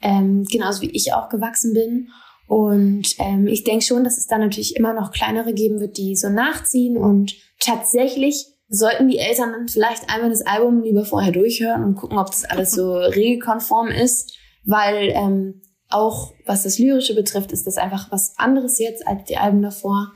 ähm, 0.00 0.44
genauso 0.44 0.82
wie 0.82 0.90
ich 0.90 1.12
auch 1.12 1.28
gewachsen 1.28 1.74
bin. 1.74 2.08
Und 2.46 3.16
ähm, 3.18 3.46
ich 3.48 3.64
denke 3.64 3.84
schon, 3.84 4.04
dass 4.04 4.18
es 4.18 4.26
dann 4.26 4.40
natürlich 4.40 4.76
immer 4.76 4.94
noch 4.94 5.12
kleinere 5.12 5.52
geben 5.52 5.80
wird, 5.80 5.98
die 5.98 6.16
so 6.16 6.28
nachziehen. 6.28 6.96
Und 6.96 7.34
tatsächlich 7.60 8.46
sollten 8.68 9.08
die 9.08 9.18
Eltern 9.18 9.52
dann 9.52 9.68
vielleicht 9.68 10.08
einmal 10.08 10.30
das 10.30 10.46
Album 10.46 10.82
lieber 10.82 11.04
vorher 11.04 11.32
durchhören 11.32 11.84
und 11.84 11.96
gucken, 11.96 12.18
ob 12.18 12.26
das 12.28 12.44
alles 12.44 12.72
so 12.72 12.94
regelkonform 12.96 13.88
ist. 13.88 14.36
Weil 14.64 15.10
ähm, 15.14 15.60
auch 15.88 16.32
was 16.46 16.62
das 16.62 16.78
Lyrische 16.78 17.14
betrifft, 17.14 17.52
ist 17.52 17.66
das 17.66 17.76
einfach 17.76 18.10
was 18.10 18.34
anderes 18.38 18.78
jetzt 18.78 19.06
als 19.06 19.24
die 19.24 19.36
Alben 19.36 19.62
davor. 19.62 20.12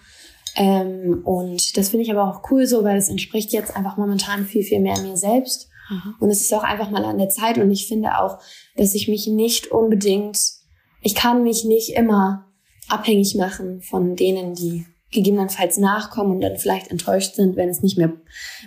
Ähm, 0.57 1.23
und 1.25 1.77
das 1.77 1.91
finde 1.91 2.05
ich 2.05 2.11
aber 2.11 2.29
auch 2.29 2.51
cool 2.51 2.67
so, 2.67 2.85
weil 2.85 2.97
es 2.97 3.09
entspricht 3.09 3.53
jetzt 3.53 3.77
einfach 3.77 3.97
momentan 3.97 4.45
viel, 4.45 4.63
viel 4.63 4.81
mehr 4.81 4.99
mir 5.01 5.17
selbst. 5.17 5.69
Mhm. 5.89 6.15
Und 6.21 6.31
es 6.31 6.41
ist 6.41 6.53
auch 6.55 6.65
einfach 6.65 6.91
mal 6.91 7.05
an 7.05 7.19
der 7.19 7.29
Zeit. 7.29 7.59
Und 7.59 7.71
ich 7.71 7.87
finde 7.87 8.19
auch, 8.19 8.39
dass 8.77 8.95
ich 8.95 9.09
mich 9.09 9.27
nicht 9.27 9.69
unbedingt, 9.69 10.39
ich 11.03 11.15
kann 11.15 11.43
mich 11.43 11.65
nicht 11.65 11.95
immer 11.95 12.47
abhängig 12.89 13.37
machen 13.37 13.81
von 13.83 14.17
denen, 14.17 14.55
die 14.55 14.87
gegebenenfalls 15.13 15.79
nachkommen 15.79 16.33
und 16.33 16.41
dann 16.41 16.57
vielleicht 16.57 16.89
enttäuscht 16.89 17.35
sind, 17.35 17.57
wenn 17.57 17.69
es 17.69 17.83
nicht 17.83 17.99
mehr 17.99 18.13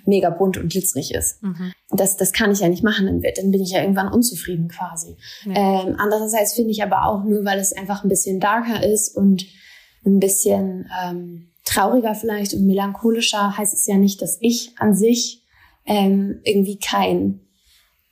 mega 0.05 0.29
bunt 0.29 0.57
und 0.57 0.69
glitzerig 0.69 1.13
ist. 1.13 1.41
Mhm. 1.41 1.71
Das, 1.91 2.17
das 2.17 2.33
kann 2.33 2.51
ich 2.51 2.59
ja 2.59 2.67
nicht 2.67 2.83
machen, 2.83 3.05
dann, 3.05 3.21
dann 3.21 3.51
bin 3.51 3.61
ich 3.61 3.71
ja 3.71 3.81
irgendwann 3.81 4.11
unzufrieden 4.11 4.67
quasi. 4.67 5.15
Ja. 5.45 5.83
Ähm, 5.85 5.95
andererseits 5.97 6.53
finde 6.53 6.71
ich 6.71 6.83
aber 6.83 7.05
auch 7.05 7.23
nur, 7.23 7.45
weil 7.45 7.59
es 7.59 7.71
einfach 7.71 8.03
ein 8.03 8.09
bisschen 8.09 8.41
darker 8.41 8.85
ist 8.85 9.15
und 9.15 9.45
ein 10.05 10.19
bisschen 10.19 10.89
ähm, 11.01 11.52
trauriger 11.63 12.15
vielleicht 12.15 12.53
und 12.53 12.65
melancholischer 12.65 13.57
heißt 13.57 13.73
es 13.73 13.87
ja 13.87 13.97
nicht, 13.97 14.21
dass 14.21 14.37
ich 14.41 14.73
an 14.77 14.93
sich 14.93 15.43
ähm, 15.85 16.39
irgendwie 16.43 16.77
kein 16.79 17.39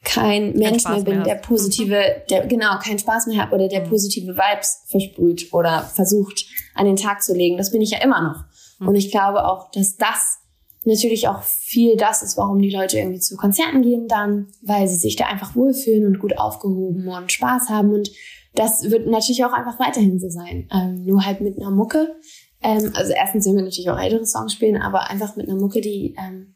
kein 0.04 0.54
Mensch 0.54 0.84
mehr 0.86 1.04
bin, 1.04 1.18
mehr 1.18 1.26
der 1.26 1.36
positive, 1.36 1.96
mhm. 1.96 2.28
der 2.30 2.48
genau 2.48 2.80
keinen 2.80 2.98
Spaß 2.98 3.28
mehr 3.28 3.44
hat 3.44 3.54
oder 3.54 3.68
der 3.68 3.86
mhm. 3.86 3.90
positive 3.90 4.36
Vibes 4.36 4.84
versprüht 4.88 5.54
oder 5.54 5.84
versucht 5.84 6.46
an 6.74 6.86
den 6.86 6.96
Tag 6.96 7.22
zu 7.22 7.36
legen. 7.36 7.58
Das 7.58 7.72
bin 7.72 7.82
ich 7.82 7.92
ja 7.92 8.02
immer 8.02 8.22
noch. 8.22 8.44
Mhm. 8.80 8.88
Und 8.88 8.96
ich 8.96 9.12
glaube 9.12 9.46
auch, 9.46 9.70
dass 9.72 9.98
das 9.98 10.40
natürlich 10.84 11.28
auch 11.28 11.44
viel 11.44 11.96
das 11.98 12.24
ist, 12.24 12.38
warum 12.38 12.60
die 12.60 12.72
Leute 12.72 12.98
irgendwie 12.98 13.20
zu 13.20 13.38
Konzerten 13.38 13.84
gehen 13.84 14.08
dann, 14.08 14.48
weil 14.64 14.88
sie 14.88 14.96
sich 14.96 15.16
da 15.16 15.26
einfach 15.28 15.56
wohlfühlen 15.56 16.08
und 16.08 16.20
gut 16.20 16.38
aufgehoben 16.38 17.08
und 17.08 17.32
Spaß 17.32 17.70
haben. 17.70 17.94
Und 17.94 18.10
das 18.56 18.90
wird 18.90 19.08
natürlich 19.08 19.46
auch 19.46 19.54
einfach 19.54 19.80
weiterhin 19.80 20.20
so 20.20 20.30
sein. 20.30 20.68
Ähm, 20.74 21.06
nur 21.06 21.24
halt 21.24 21.42
mit 21.42 21.58
einer 21.58 21.70
Mucke, 21.70 22.16
ähm, 22.62 22.92
also 22.96 23.14
erstens 23.14 23.46
werden 23.46 23.58
wir 23.58 23.64
natürlich 23.64 23.90
auch 23.90 24.00
ältere 24.00 24.26
Songs 24.26 24.54
spielen, 24.54 24.82
aber 24.82 25.10
einfach 25.10 25.36
mit 25.36 25.50
einer 25.50 25.60
Mucke, 25.60 25.82
die 25.82 26.16
ähm, 26.18 26.54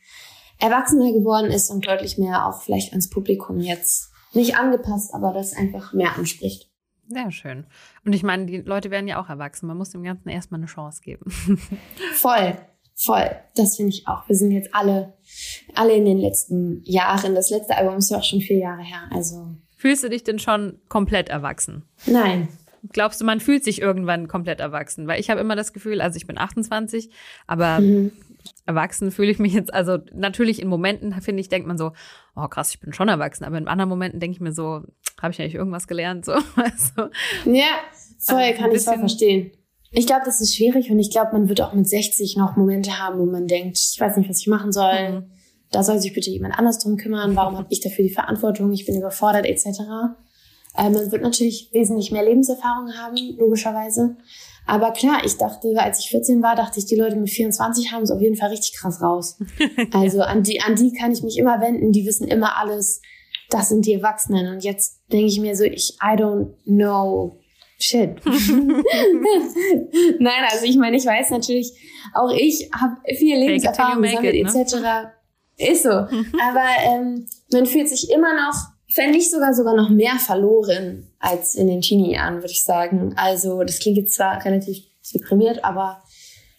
erwachsener 0.59 1.11
geworden 1.11 1.51
ist 1.51 1.69
und 1.69 1.85
deutlich 1.85 2.17
mehr 2.17 2.47
auch 2.47 2.61
vielleicht 2.61 2.91
ans 2.91 3.09
Publikum 3.09 3.59
jetzt 3.59 4.11
nicht 4.33 4.57
angepasst, 4.57 5.13
aber 5.13 5.33
das 5.33 5.53
einfach 5.53 5.93
mehr 5.93 6.15
anspricht. 6.15 6.69
Sehr 7.07 7.31
schön. 7.31 7.65
Und 8.03 8.13
ich 8.13 8.23
meine, 8.23 8.45
die 8.45 8.57
Leute 8.57 8.89
werden 8.91 9.07
ja 9.07 9.21
auch 9.21 9.29
erwachsen. 9.29 9.67
Man 9.67 9.77
muss 9.77 9.91
dem 9.91 10.03
Ganzen 10.03 10.29
erstmal 10.29 10.59
eine 10.59 10.67
Chance 10.67 11.01
geben. 11.03 11.29
voll, 12.13 12.57
voll. 12.95 13.29
Das 13.55 13.77
finde 13.77 13.91
ich 13.91 14.07
auch. 14.07 14.27
Wir 14.27 14.35
sind 14.35 14.51
jetzt 14.51 14.73
alle, 14.73 15.13
alle 15.75 15.93
in 15.93 16.05
den 16.05 16.17
letzten 16.17 16.81
Jahren. 16.83 17.35
Das 17.35 17.51
letzte 17.51 17.77
Album 17.77 17.97
ist 17.97 18.09
ja 18.09 18.17
auch 18.17 18.23
schon 18.23 18.41
vier 18.41 18.57
Jahre 18.57 18.81
her. 18.81 19.07
Also. 19.11 19.55
Fühlst 19.77 20.03
du 20.03 20.09
dich 20.09 20.23
denn 20.23 20.39
schon 20.39 20.79
komplett 20.89 21.29
erwachsen? 21.29 21.83
Nein 22.07 22.47
glaubst 22.91 23.21
du, 23.21 23.25
man 23.25 23.39
fühlt 23.39 23.63
sich 23.63 23.81
irgendwann 23.81 24.27
komplett 24.27 24.59
erwachsen? 24.59 25.07
Weil 25.07 25.19
ich 25.19 25.29
habe 25.29 25.41
immer 25.41 25.55
das 25.55 25.73
Gefühl, 25.73 26.01
also 26.01 26.17
ich 26.17 26.27
bin 26.27 26.37
28, 26.37 27.09
aber 27.47 27.79
mhm. 27.79 28.11
erwachsen 28.65 29.11
fühle 29.11 29.31
ich 29.31 29.39
mich 29.39 29.53
jetzt, 29.53 29.73
also 29.73 29.97
natürlich 30.13 30.61
in 30.61 30.67
Momenten, 30.67 31.13
finde 31.21 31.41
ich, 31.41 31.49
denkt 31.49 31.67
man 31.67 31.77
so, 31.77 31.91
oh 32.35 32.47
krass, 32.47 32.71
ich 32.71 32.79
bin 32.79 32.93
schon 32.93 33.09
erwachsen, 33.09 33.43
aber 33.43 33.57
in 33.57 33.67
anderen 33.67 33.89
Momenten 33.89 34.19
denke 34.19 34.35
ich 34.35 34.41
mir 34.41 34.53
so, 34.53 34.83
habe 35.21 35.31
ich 35.31 35.41
eigentlich 35.41 35.55
irgendwas 35.55 35.87
gelernt? 35.87 36.25
So, 36.25 36.33
also, 36.55 37.09
ja, 37.45 37.79
voll, 38.19 38.53
kann 38.53 38.71
ich 38.71 38.81
voll 38.81 38.99
verstehen. 38.99 39.51
Ich 39.91 40.07
glaube, 40.07 40.23
das 40.25 40.41
ist 40.41 40.55
schwierig 40.55 40.91
und 40.91 40.99
ich 40.99 41.09
glaube, 41.09 41.31
man 41.33 41.47
wird 41.47 41.61
auch 41.61 41.73
mit 41.73 41.87
60 41.87 42.35
noch 42.37 42.57
Momente 42.57 42.99
haben, 42.99 43.17
wo 43.19 43.25
man 43.25 43.47
denkt, 43.47 43.77
ich 43.77 43.99
weiß 43.99 44.17
nicht, 44.17 44.29
was 44.29 44.41
ich 44.41 44.47
machen 44.47 44.73
soll. 44.73 45.11
Mhm. 45.11 45.31
Da 45.71 45.83
soll 45.83 45.99
sich 45.99 46.13
bitte 46.13 46.29
jemand 46.29 46.57
anders 46.57 46.79
drum 46.79 46.97
kümmern. 46.97 47.35
Warum 47.35 47.57
habe 47.57 47.67
ich 47.69 47.79
dafür 47.79 48.03
die 48.03 48.13
Verantwortung? 48.13 48.71
Ich 48.71 48.85
bin 48.85 48.97
überfordert 48.97 49.45
etc. 49.45 49.65
Äh, 50.77 50.89
man 50.89 51.11
wird 51.11 51.21
natürlich 51.21 51.69
wesentlich 51.73 52.11
mehr 52.11 52.23
Lebenserfahrung 52.23 52.93
haben, 52.93 53.15
logischerweise. 53.37 54.17
Aber 54.67 54.91
klar, 54.91 55.21
ich 55.23 55.37
dachte, 55.37 55.75
als 55.77 55.99
ich 55.99 56.09
14 56.09 56.41
war, 56.41 56.55
dachte 56.55 56.79
ich, 56.79 56.85
die 56.85 56.95
Leute 56.95 57.15
mit 57.15 57.29
24 57.29 57.91
haben 57.91 58.03
es 58.03 58.11
auf 58.11 58.21
jeden 58.21 58.35
Fall 58.35 58.49
richtig 58.49 58.77
krass 58.77 59.01
raus. 59.01 59.37
Also 59.93 60.21
an 60.21 60.43
die, 60.43 60.61
an 60.61 60.75
die 60.75 60.91
kann 60.93 61.11
ich 61.11 61.21
mich 61.21 61.37
immer 61.37 61.61
wenden, 61.61 61.91
die 61.91 62.05
wissen 62.05 62.27
immer 62.27 62.57
alles. 62.57 63.01
Das 63.49 63.69
sind 63.69 63.85
die 63.85 63.93
Erwachsenen. 63.93 64.51
Und 64.51 64.63
jetzt 64.63 65.01
denke 65.11 65.27
ich 65.27 65.39
mir 65.39 65.55
so, 65.55 65.63
ich, 65.63 65.97
I 66.01 66.15
don't 66.17 66.53
know 66.65 67.39
Shit. 67.77 68.21
Nein, 70.19 70.43
also 70.49 70.65
ich 70.65 70.77
meine, 70.77 70.95
ich 70.95 71.05
weiß 71.05 71.29
natürlich, 71.31 71.73
auch 72.13 72.31
ich 72.31 72.69
habe 72.73 72.95
viel 73.17 73.37
Lebenserfahrung 73.37 74.01
gesammelt, 74.01 74.33
ne? 74.33 74.61
etc. 74.61 74.75
Ist 75.57 75.83
so. 75.83 75.89
Aber 75.89 76.65
ähm, 76.85 77.27
man 77.51 77.65
fühlt 77.65 77.89
sich 77.89 78.09
immer 78.11 78.33
noch, 78.33 78.55
wenn 78.95 79.11
nicht 79.11 79.31
sogar 79.31 79.53
sogar 79.53 79.75
noch 79.75 79.89
mehr 79.89 80.17
verloren 80.17 81.07
als 81.19 81.55
in 81.55 81.67
den 81.67 81.81
Teenie-Jahren, 81.81 82.37
würde 82.37 82.51
ich 82.51 82.63
sagen. 82.63 83.13
Also 83.17 83.63
das 83.63 83.79
klingt 83.79 83.97
jetzt 83.97 84.15
zwar 84.15 84.43
relativ 84.43 84.83
deprimiert, 85.13 85.63
aber 85.63 86.01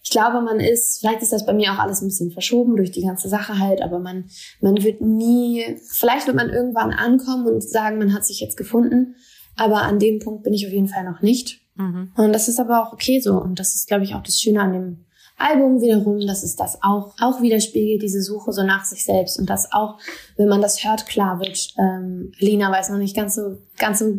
ich 0.03 0.11
glaube, 0.11 0.41
man 0.41 0.61
ist, 0.61 1.01
vielleicht 1.01 1.23
ist 1.23 1.33
das 1.33 1.45
bei 1.45 1.53
mir 1.53 1.73
auch 1.73 1.79
alles 1.79 2.01
ein 2.01 2.07
bisschen 2.07 2.31
verschoben 2.31 2.77
durch 2.77 2.93
die 2.93 3.03
ganze 3.03 3.29
Sache 3.29 3.59
halt, 3.59 3.83
aber 3.83 3.99
man, 3.99 4.31
man 4.61 4.83
wird 4.85 5.01
nie, 5.01 5.81
vielleicht 5.91 6.29
wird 6.29 6.37
man 6.37 6.51
irgendwann 6.51 6.93
ankommen 6.93 7.47
und 7.49 7.69
sagen, 7.69 7.99
man 7.99 8.15
hat 8.15 8.25
sich 8.25 8.39
jetzt 8.39 8.57
gefunden, 8.57 9.17
aber 9.57 9.83
an 9.83 9.99
dem 9.99 10.21
Punkt 10.21 10.45
bin 10.45 10.55
ich 10.55 10.67
auf 10.67 10.73
jeden 10.73 10.89
Fall 10.89 11.05
noch 11.05 11.23
nicht. 11.23 11.61
Mhm. 11.75 12.13
Und 12.17 12.33
das 12.33 12.47
ist 12.49 12.61
aber 12.61 12.83
auch 12.83 12.93
okay 12.93 13.21
so. 13.21 13.41
Und 13.41 13.59
das 13.59 13.75
ist, 13.75 13.89
glaube 13.89 14.05
ich, 14.05 14.15
auch 14.15 14.23
das 14.23 14.39
Schöne 14.39 14.61
an 14.61 14.73
dem 14.73 15.06
Album 15.37 15.81
wiederum, 15.83 16.27
dass 16.27 16.43
es 16.43 16.57
das 16.57 16.79
auch, 16.83 17.15
auch 17.21 17.43
widerspiegelt, 17.43 18.03
diese 18.03 18.23
Suche 18.23 18.53
so 18.53 18.63
nach 18.63 18.85
sich 18.85 19.05
selbst. 19.05 19.39
Und 19.39 19.51
das 19.51 19.73
auch, 19.73 19.99
wenn 20.37 20.49
man 20.49 20.63
das 20.63 20.83
hört, 20.83 21.07
klar 21.07 21.41
wird, 21.41 21.75
ähm, 21.79 22.33
Lina 22.39 22.71
weiß 22.71 22.91
noch 22.91 22.99
nicht 22.99 23.15
ganz 23.15 23.35
so, 23.35 23.59
ganz 23.79 23.99
so 23.99 24.19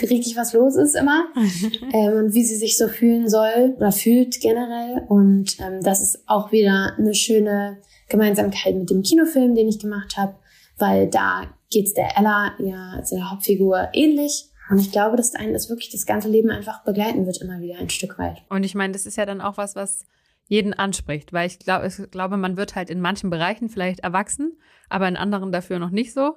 richtig 0.00 0.36
was 0.36 0.52
los 0.52 0.76
ist 0.76 0.96
immer 0.96 1.26
ähm, 1.92 2.14
und 2.14 2.34
wie 2.34 2.44
sie 2.44 2.56
sich 2.56 2.76
so 2.76 2.88
fühlen 2.88 3.28
soll 3.28 3.74
oder 3.76 3.92
fühlt 3.92 4.40
generell. 4.40 5.04
Und 5.08 5.60
ähm, 5.60 5.80
das 5.82 6.02
ist 6.02 6.22
auch 6.26 6.50
wieder 6.50 6.94
eine 6.98 7.14
schöne 7.14 7.78
Gemeinsamkeit 8.08 8.74
mit 8.74 8.90
dem 8.90 9.02
Kinofilm, 9.02 9.54
den 9.54 9.68
ich 9.68 9.78
gemacht 9.78 10.16
habe, 10.16 10.34
weil 10.78 11.08
da 11.08 11.54
geht's 11.70 11.94
der 11.94 12.18
Ella, 12.18 12.52
ja, 12.58 12.94
also 12.96 13.16
der 13.16 13.30
Hauptfigur, 13.30 13.88
ähnlich. 13.92 14.48
Und 14.70 14.78
ich 14.78 14.90
glaube, 14.90 15.16
dass 15.16 15.34
einen 15.34 15.52
das 15.52 15.68
wirklich 15.68 15.90
das 15.90 16.06
ganze 16.06 16.28
Leben 16.28 16.50
einfach 16.50 16.84
begleiten 16.84 17.26
wird, 17.26 17.40
immer 17.42 17.60
wieder 17.60 17.78
ein 17.78 17.90
Stück 17.90 18.18
weit. 18.18 18.42
Und 18.48 18.64
ich 18.64 18.74
meine, 18.74 18.92
das 18.92 19.06
ist 19.06 19.16
ja 19.16 19.26
dann 19.26 19.40
auch 19.40 19.56
was, 19.56 19.76
was 19.76 20.06
jeden 20.52 20.74
anspricht, 20.74 21.32
weil 21.32 21.46
ich 21.46 21.58
glaube, 21.58 21.86
ich 21.86 22.10
glaube, 22.10 22.36
man 22.36 22.58
wird 22.58 22.76
halt 22.76 22.90
in 22.90 23.00
manchen 23.00 23.30
Bereichen 23.30 23.70
vielleicht 23.70 24.00
erwachsen, 24.00 24.58
aber 24.90 25.08
in 25.08 25.16
anderen 25.16 25.50
dafür 25.50 25.78
noch 25.78 25.88
nicht 25.88 26.12
so. 26.12 26.34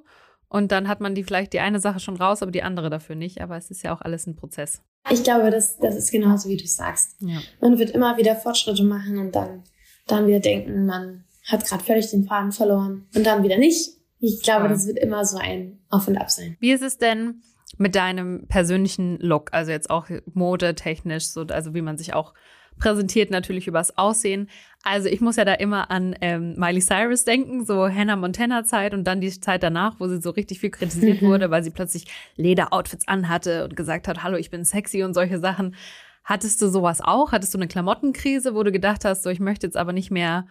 Und 0.47 0.71
dann 0.71 0.87
hat 0.87 1.01
man 1.01 1.15
die 1.15 1.23
vielleicht 1.25 1.51
die 1.51 1.59
eine 1.59 1.81
Sache 1.81 1.99
schon 1.99 2.15
raus, 2.15 2.41
aber 2.41 2.51
die 2.51 2.63
andere 2.63 2.89
dafür 2.89 3.15
nicht. 3.15 3.41
Aber 3.41 3.57
es 3.57 3.69
ist 3.69 3.83
ja 3.83 3.93
auch 3.93 3.99
alles 3.99 4.25
ein 4.25 4.37
Prozess. 4.37 4.81
Ich 5.11 5.21
glaube, 5.25 5.51
das, 5.51 5.77
das 5.79 5.97
ist 5.97 6.11
genauso, 6.11 6.47
wie 6.47 6.55
du 6.55 6.65
sagst. 6.65 7.17
Ja. 7.19 7.39
Man 7.59 7.77
wird 7.77 7.89
immer 7.89 8.15
wieder 8.15 8.37
Fortschritte 8.37 8.85
machen 8.85 9.17
und 9.17 9.35
dann, 9.35 9.63
dann 10.07 10.27
wieder 10.27 10.39
denken, 10.39 10.85
man 10.85 11.25
hat 11.51 11.65
gerade 11.65 11.83
völlig 11.83 12.09
den 12.09 12.23
Faden 12.23 12.53
verloren 12.53 13.09
und 13.15 13.25
dann 13.25 13.43
wieder 13.43 13.57
nicht. 13.57 13.97
Ich 14.19 14.41
glaube, 14.41 14.69
das 14.69 14.87
wird 14.87 14.97
immer 14.97 15.25
so 15.25 15.37
ein 15.37 15.79
Auf 15.89 16.07
und 16.07 16.15
Ab 16.15 16.31
sein. 16.31 16.55
Wie 16.61 16.71
ist 16.71 16.83
es 16.83 16.97
denn 16.97 17.41
mit 17.77 17.95
deinem 17.95 18.47
persönlichen 18.47 19.17
Look? 19.19 19.49
Also 19.51 19.71
jetzt 19.71 19.89
auch 19.89 20.07
modetechnisch, 20.33 21.25
so, 21.25 21.41
also 21.41 21.73
wie 21.73 21.81
man 21.81 21.97
sich 21.97 22.13
auch 22.13 22.33
präsentiert, 22.77 23.31
natürlich 23.31 23.67
übers 23.67 23.97
Aussehen. 23.97 24.49
Also 24.83 25.07
ich 25.07 25.19
muss 25.19 25.35
ja 25.35 25.45
da 25.45 25.53
immer 25.53 25.89
an 25.89 26.15
ähm, 26.21 26.53
Miley 26.57 26.81
Cyrus 26.81 27.23
denken, 27.23 27.65
so 27.65 27.89
Hannah 27.89 28.15
Montana 28.15 28.63
Zeit 28.63 28.93
und 28.93 29.03
dann 29.05 29.19
die 29.19 29.31
Zeit 29.39 29.63
danach, 29.63 29.99
wo 29.99 30.07
sie 30.07 30.21
so 30.21 30.29
richtig 30.29 30.59
viel 30.59 30.69
kritisiert 30.69 31.21
wurde, 31.21 31.49
weil 31.49 31.63
sie 31.63 31.71
plötzlich 31.71 32.05
Lederoutfits 32.35 33.07
anhatte 33.07 33.63
und 33.63 33.75
gesagt 33.75 34.07
hat, 34.07 34.23
hallo, 34.23 34.37
ich 34.37 34.51
bin 34.51 34.63
sexy 34.63 35.03
und 35.03 35.13
solche 35.13 35.39
Sachen. 35.39 35.75
Hattest 36.23 36.61
du 36.61 36.69
sowas 36.69 37.01
auch? 37.01 37.31
Hattest 37.31 37.53
du 37.53 37.57
eine 37.57 37.67
Klamottenkrise, 37.67 38.53
wo 38.53 38.63
du 38.63 38.71
gedacht 38.71 39.05
hast, 39.05 39.23
so 39.23 39.29
ich 39.29 39.39
möchte 39.39 39.65
jetzt 39.67 39.77
aber 39.77 39.93
nicht 39.93 40.11
mehr 40.11 40.47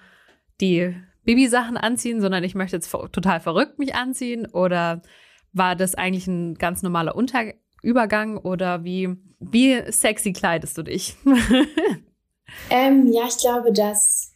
die 0.61 0.95
Baby-Sachen 1.25 1.77
anziehen, 1.77 2.21
sondern 2.21 2.45
ich 2.45 2.55
möchte 2.55 2.77
jetzt 2.77 2.91
total 2.91 3.41
verrückt 3.41 3.79
mich 3.79 3.95
anziehen? 3.95 4.47
Oder 4.47 5.03
war 5.53 5.77
das 5.77 5.95
eigentlich 5.95 6.27
ein 6.27 6.55
ganz 6.55 6.83
normaler 6.83 7.15
Unter 7.17 7.53
Übergang? 7.83 8.37
Oder 8.37 8.85
wie, 8.85 9.17
wie 9.41 9.81
sexy 9.91 10.33
kleidest 10.33 10.79
du 10.79 10.83
dich? 10.83 11.17
ähm, 12.71 13.11
ja, 13.13 13.23
ich 13.29 13.39
glaube, 13.39 13.73
dass 13.73 14.33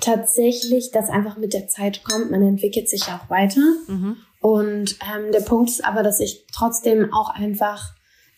tatsächlich 0.00 0.90
das 0.90 1.08
einfach 1.08 1.36
mit 1.38 1.54
der 1.54 1.68
Zeit 1.68 2.04
kommt. 2.04 2.30
Man 2.30 2.42
entwickelt 2.42 2.88
sich 2.88 3.04
auch 3.04 3.30
weiter. 3.30 3.62
Mhm. 3.86 4.16
Und 4.40 4.98
ähm, 5.02 5.32
der 5.32 5.40
Punkt 5.40 5.70
ist 5.70 5.84
aber, 5.84 6.02
dass 6.02 6.20
ich 6.20 6.46
trotzdem 6.52 7.12
auch 7.12 7.30
einfach 7.30 7.94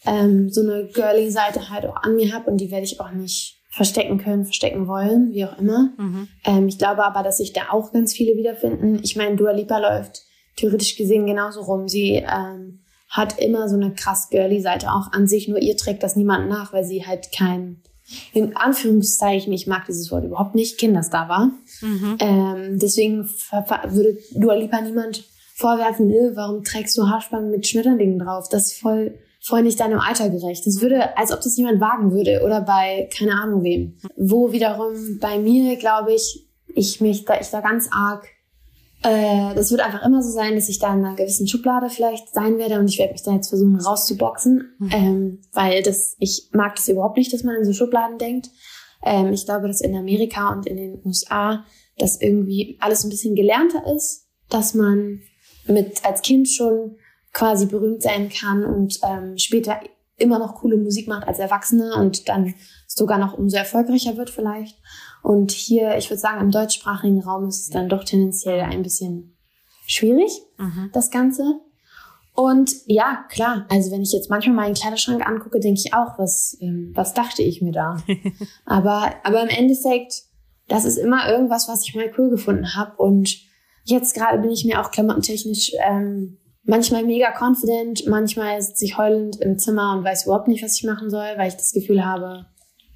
ähm, 0.06 0.48
so 0.48 0.62
eine 0.62 0.86
girly 0.86 1.30
Seite 1.30 1.68
halt 1.68 1.86
auch 1.86 1.96
an 1.96 2.16
mir 2.16 2.32
habe 2.32 2.50
und 2.50 2.58
die 2.58 2.70
werde 2.70 2.84
ich 2.84 3.00
auch 3.00 3.10
nicht 3.10 3.60
verstecken 3.70 4.18
können, 4.18 4.44
verstecken 4.44 4.88
wollen, 4.88 5.32
wie 5.32 5.44
auch 5.44 5.58
immer. 5.58 5.92
Mhm. 5.96 6.28
Ähm, 6.44 6.68
ich 6.68 6.78
glaube 6.78 7.04
aber, 7.04 7.22
dass 7.22 7.36
sich 7.36 7.52
da 7.52 7.70
auch 7.70 7.92
ganz 7.92 8.12
viele 8.12 8.36
wiederfinden. 8.36 9.00
Ich 9.02 9.16
meine, 9.16 9.36
Dua 9.36 9.52
Lipa 9.52 9.78
läuft 9.78 10.22
theoretisch 10.56 10.96
gesehen 10.96 11.26
genauso 11.26 11.60
rum. 11.62 11.86
Sie 11.86 12.14
ähm, 12.14 12.80
hat 13.08 13.38
immer 13.38 13.68
so 13.68 13.76
eine 13.76 13.92
krass 13.92 14.28
girly 14.30 14.60
Seite 14.60 14.90
auch 14.90 15.12
an 15.12 15.26
sich, 15.26 15.48
nur 15.48 15.60
ihr 15.60 15.76
trägt 15.76 16.02
das 16.02 16.16
niemand 16.16 16.48
nach, 16.48 16.72
weil 16.72 16.84
sie 16.84 17.06
halt 17.06 17.30
kein, 17.36 17.82
in 18.32 18.56
Anführungszeichen, 18.56 19.52
ich 19.52 19.66
mag 19.66 19.86
dieses 19.86 20.10
Wort 20.10 20.24
überhaupt 20.24 20.54
nicht, 20.54 20.78
Kinderstar 20.78 21.28
war. 21.28 21.50
Mhm. 21.80 22.16
Ähm, 22.18 22.78
deswegen 22.78 23.28
würde 23.88 24.18
Dua 24.34 24.54
Lipa 24.54 24.80
niemand 24.80 25.24
vorwerfen, 25.54 26.10
warum 26.34 26.64
trägst 26.64 26.96
du 26.96 27.08
Haarspangen 27.08 27.50
mit 27.50 27.66
Schmetterlingen 27.66 28.18
drauf? 28.18 28.48
Das 28.48 28.66
ist 28.66 28.80
voll 28.80 29.18
voll 29.42 29.62
nicht 29.62 29.80
deinem 29.80 29.98
Alter 29.98 30.28
gerecht. 30.28 30.66
Das 30.66 30.80
würde, 30.80 31.16
als 31.16 31.32
ob 31.32 31.40
das 31.40 31.56
jemand 31.56 31.80
wagen 31.80 32.12
würde 32.12 32.42
oder 32.44 32.60
bei 32.60 33.08
keine 33.16 33.32
Ahnung 33.32 33.64
wem. 33.64 33.96
Wo 34.16 34.52
wiederum 34.52 35.18
bei 35.18 35.38
mir, 35.38 35.76
glaube 35.76 36.12
ich, 36.12 36.46
ich 36.68 37.00
mich 37.00 37.24
da, 37.24 37.40
ich 37.40 37.48
da 37.48 37.60
ganz 37.60 37.88
arg, 37.90 38.28
äh, 39.02 39.54
das 39.54 39.70
wird 39.70 39.80
einfach 39.80 40.04
immer 40.04 40.22
so 40.22 40.30
sein, 40.30 40.54
dass 40.54 40.68
ich 40.68 40.78
da 40.78 40.92
in 40.92 41.04
einer 41.04 41.16
gewissen 41.16 41.48
Schublade 41.48 41.88
vielleicht 41.88 42.34
sein 42.34 42.58
werde 42.58 42.78
und 42.78 42.88
ich 42.88 42.98
werde 42.98 43.12
mich 43.12 43.22
da 43.22 43.32
jetzt 43.32 43.48
versuchen 43.48 43.76
rauszuboxen, 43.76 44.74
mhm. 44.78 44.90
ähm, 44.92 45.38
weil 45.52 45.82
das, 45.82 46.16
ich 46.18 46.50
mag 46.52 46.76
das 46.76 46.88
überhaupt 46.88 47.16
nicht, 47.16 47.32
dass 47.32 47.42
man 47.42 47.56
in 47.56 47.64
so 47.64 47.72
Schubladen 47.72 48.18
denkt. 48.18 48.50
Ähm, 49.02 49.32
ich 49.32 49.46
glaube, 49.46 49.68
dass 49.68 49.80
in 49.80 49.96
Amerika 49.96 50.52
und 50.52 50.66
in 50.66 50.76
den 50.76 51.00
USA 51.04 51.64
das 51.96 52.20
irgendwie 52.20 52.76
alles 52.80 53.04
ein 53.04 53.10
bisschen 53.10 53.34
gelernter 53.34 53.82
ist, 53.94 54.26
dass 54.50 54.74
man 54.74 55.22
mit 55.66 56.04
als 56.04 56.20
Kind 56.22 56.48
schon 56.48 56.96
quasi 57.32 57.66
berühmt 57.66 58.02
sein 58.02 58.28
kann 58.28 58.64
und 58.64 58.98
ähm, 59.02 59.38
später 59.38 59.80
immer 60.16 60.38
noch 60.38 60.56
coole 60.56 60.76
Musik 60.76 61.08
macht 61.08 61.26
als 61.26 61.38
Erwachsene 61.38 61.94
und 61.94 62.28
dann 62.28 62.54
sogar 62.86 63.18
noch 63.18 63.34
umso 63.34 63.56
erfolgreicher 63.56 64.16
wird 64.16 64.28
vielleicht. 64.28 64.76
Und 65.22 65.50
hier, 65.50 65.96
ich 65.96 66.08
würde 66.10 66.20
sagen, 66.20 66.40
im 66.40 66.50
deutschsprachigen 66.50 67.22
Raum 67.22 67.48
ist 67.48 67.60
es 67.60 67.70
dann 67.70 67.88
doch 67.88 68.04
tendenziell 68.04 68.60
ein 68.60 68.82
bisschen 68.82 69.36
schwierig, 69.86 70.32
mhm. 70.58 70.90
das 70.92 71.10
Ganze. 71.10 71.60
Und 72.34 72.72
ja, 72.86 73.24
klar, 73.28 73.66
also 73.68 73.90
wenn 73.90 74.02
ich 74.02 74.12
jetzt 74.12 74.30
manchmal 74.30 74.54
meinen 74.54 74.74
Kleiderschrank 74.74 75.26
angucke, 75.26 75.60
denke 75.60 75.80
ich 75.84 75.92
auch, 75.92 76.18
was, 76.18 76.56
ähm, 76.60 76.92
was 76.94 77.12
dachte 77.12 77.42
ich 77.42 77.60
mir 77.60 77.72
da? 77.72 77.96
aber, 78.64 79.14
aber 79.24 79.42
im 79.42 79.48
Endeffekt, 79.48 80.22
das 80.68 80.84
ist 80.84 80.96
immer 80.96 81.28
irgendwas, 81.28 81.68
was 81.68 81.86
ich 81.86 81.94
mal 81.94 82.10
cool 82.16 82.30
gefunden 82.30 82.74
habe. 82.74 82.96
Und 82.96 83.36
jetzt 83.84 84.14
gerade 84.14 84.38
bin 84.38 84.50
ich 84.50 84.64
mir 84.64 84.80
auch 84.80 84.90
klamottentechnisch 84.90 85.72
ähm, 85.86 86.38
manchmal 86.62 87.04
mega 87.04 87.32
confident, 87.38 88.06
manchmal 88.06 88.62
sitze 88.62 88.84
ich 88.84 88.96
heulend 88.96 89.40
im 89.40 89.58
Zimmer 89.58 89.96
und 89.96 90.04
weiß 90.04 90.24
überhaupt 90.24 90.48
nicht, 90.48 90.62
was 90.62 90.76
ich 90.76 90.84
machen 90.84 91.10
soll, 91.10 91.26
weil 91.36 91.48
ich 91.48 91.56
das 91.56 91.72
Gefühl 91.72 92.04
habe, 92.04 92.46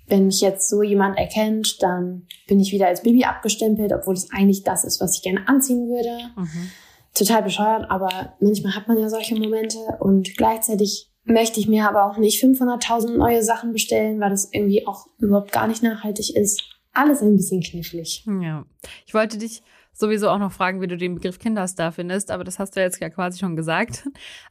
wenn 0.06 0.26
mich 0.26 0.40
jetzt 0.40 0.68
so 0.68 0.82
jemand 0.82 1.18
erkennt, 1.18 1.82
dann 1.82 2.26
bin 2.46 2.61
ich 2.61 2.73
wieder 2.73 2.88
als 2.88 3.02
Baby 3.02 3.25
abgestempelt, 3.25 3.92
obwohl 3.92 4.14
es 4.14 4.30
eigentlich 4.30 4.62
das 4.62 4.84
ist, 4.84 5.00
was 5.00 5.16
ich 5.16 5.23
gerne 5.23 5.46
anziehen 5.49 5.88
würde. 5.88 6.18
Mhm. 6.37 6.70
Total 7.14 7.42
bescheuert, 7.42 7.90
aber 7.90 8.34
manchmal 8.40 8.75
hat 8.75 8.88
man 8.88 8.99
ja 8.99 9.08
solche 9.08 9.37
Momente 9.37 9.78
und 10.00 10.37
gleichzeitig 10.37 11.11
möchte 11.25 11.61
ich 11.61 11.68
mir 11.68 11.88
aber 11.88 12.04
auch 12.04 12.18
nicht 12.18 12.42
500.000 12.42 13.16
neue 13.16 13.42
Sachen 13.42 13.73
bestellen, 13.73 14.20
weil 14.20 14.30
das 14.30 14.49
irgendwie 14.52 14.87
auch 14.87 15.06
überhaupt 15.18 15.52
gar 15.52 15.66
nicht 15.66 15.82
nachhaltig 15.82 16.37
ist. 16.37 16.62
Alles 16.92 17.23
ein 17.23 17.37
bisschen 17.37 17.62
knifflig. 17.62 18.25
Ja. 18.42 18.64
Ich 19.06 19.14
wollte 19.14 19.38
dich 19.38 19.62
sowieso 19.95 20.29
auch 20.29 20.39
noch 20.39 20.53
fragen, 20.53 20.81
wie 20.81 20.87
du 20.87 20.97
den 20.97 21.15
Begriff 21.15 21.39
Kinderstar 21.39 21.93
findest, 21.93 22.31
aber 22.31 22.45
das 22.45 22.59
hast 22.59 22.77
du 22.77 22.81
jetzt 22.81 23.01
ja 23.01 23.09
quasi 23.09 23.39
schon 23.39 23.57
gesagt. 23.57 24.05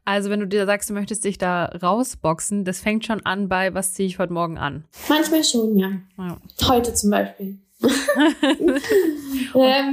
Also 0.06 0.30
wenn 0.30 0.40
du 0.40 0.48
dir 0.48 0.66
sagst, 0.66 0.90
du 0.90 0.94
möchtest 0.94 1.24
dich 1.24 1.38
da 1.38 1.66
rausboxen, 1.66 2.66
das 2.66 2.80
fängt 2.80 3.06
schon 3.06 3.26
an 3.26 3.48
bei, 3.48 3.74
was 3.74 3.94
ziehe 3.94 4.08
ich 4.08 4.20
heute 4.20 4.34
Morgen 4.34 4.58
an? 4.58 4.86
Manchmal 5.08 5.44
schon, 5.44 5.78
ja. 5.78 5.92
ja. 6.18 6.38
Heute 6.68 6.94
zum 6.94 7.12
Beispiel. 7.12 7.60
ähm, 7.84 7.92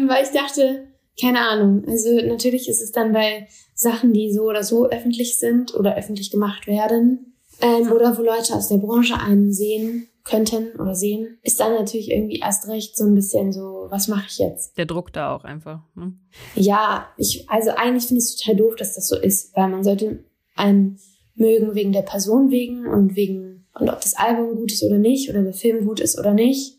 weil 0.08 0.24
ich 0.24 0.30
dachte, 0.32 0.86
keine 1.20 1.40
Ahnung. 1.40 1.84
Also 1.86 2.14
natürlich 2.26 2.68
ist 2.68 2.80
es 2.80 2.92
dann 2.92 3.12
bei 3.12 3.48
Sachen, 3.74 4.12
die 4.12 4.32
so 4.32 4.42
oder 4.42 4.62
so 4.62 4.88
öffentlich 4.88 5.38
sind 5.38 5.74
oder 5.74 5.96
öffentlich 5.96 6.30
gemacht 6.30 6.66
werden 6.66 7.34
ähm, 7.60 7.92
oder 7.92 8.16
wo 8.16 8.22
Leute 8.22 8.54
aus 8.54 8.68
der 8.68 8.78
Branche 8.78 9.18
einen 9.18 9.52
sehen, 9.52 10.08
könnten 10.24 10.78
oder 10.78 10.94
sehen, 10.94 11.38
ist 11.42 11.60
dann 11.60 11.72
natürlich 11.72 12.10
irgendwie 12.10 12.38
erst 12.38 12.68
recht 12.68 12.96
so 12.96 13.04
ein 13.04 13.14
bisschen 13.14 13.52
so, 13.52 13.86
was 13.88 14.08
mache 14.08 14.26
ich 14.28 14.38
jetzt? 14.38 14.76
Der 14.76 14.86
Druck 14.86 15.12
da 15.12 15.34
auch 15.34 15.44
einfach. 15.44 15.80
Ne? 15.94 16.12
Ja, 16.54 17.08
ich, 17.16 17.48
also 17.48 17.70
eigentlich 17.70 18.04
finde 18.04 18.22
ich 18.22 18.30
es 18.30 18.36
total 18.36 18.56
doof, 18.56 18.76
dass 18.76 18.94
das 18.94 19.08
so 19.08 19.16
ist, 19.16 19.56
weil 19.56 19.68
man 19.68 19.82
sollte 19.82 20.24
einen 20.56 20.98
mögen 21.34 21.74
wegen 21.74 21.92
der 21.92 22.02
Person 22.02 22.50
wegen 22.50 22.86
und 22.86 23.16
wegen, 23.16 23.66
und 23.74 23.88
ob 23.88 24.00
das 24.00 24.14
Album 24.14 24.56
gut 24.56 24.72
ist 24.72 24.82
oder 24.82 24.98
nicht, 24.98 25.30
oder 25.30 25.42
der 25.42 25.54
Film 25.54 25.86
gut 25.86 26.00
ist 26.00 26.18
oder 26.18 26.34
nicht. 26.34 26.78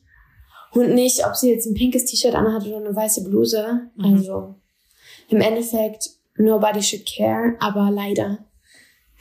Und 0.74 0.93
nicht, 0.93 1.25
ob 1.25 1.36
sie 1.36 1.51
jetzt 1.51 1.65
ein 1.65 1.74
pinkes 1.74 2.05
T-Shirt 2.05 2.36
anhat 2.36 2.65
oder 2.65 2.77
eine 2.77 2.95
weiße 2.95 3.24
Bluse. 3.24 3.89
Mhm. 3.95 4.05
Also 4.05 4.55
im 5.27 5.41
Endeffekt, 5.41 6.12
nobody 6.38 6.81
should 6.81 7.05
care, 7.05 7.55
aber 7.60 7.89
leider 7.91 8.45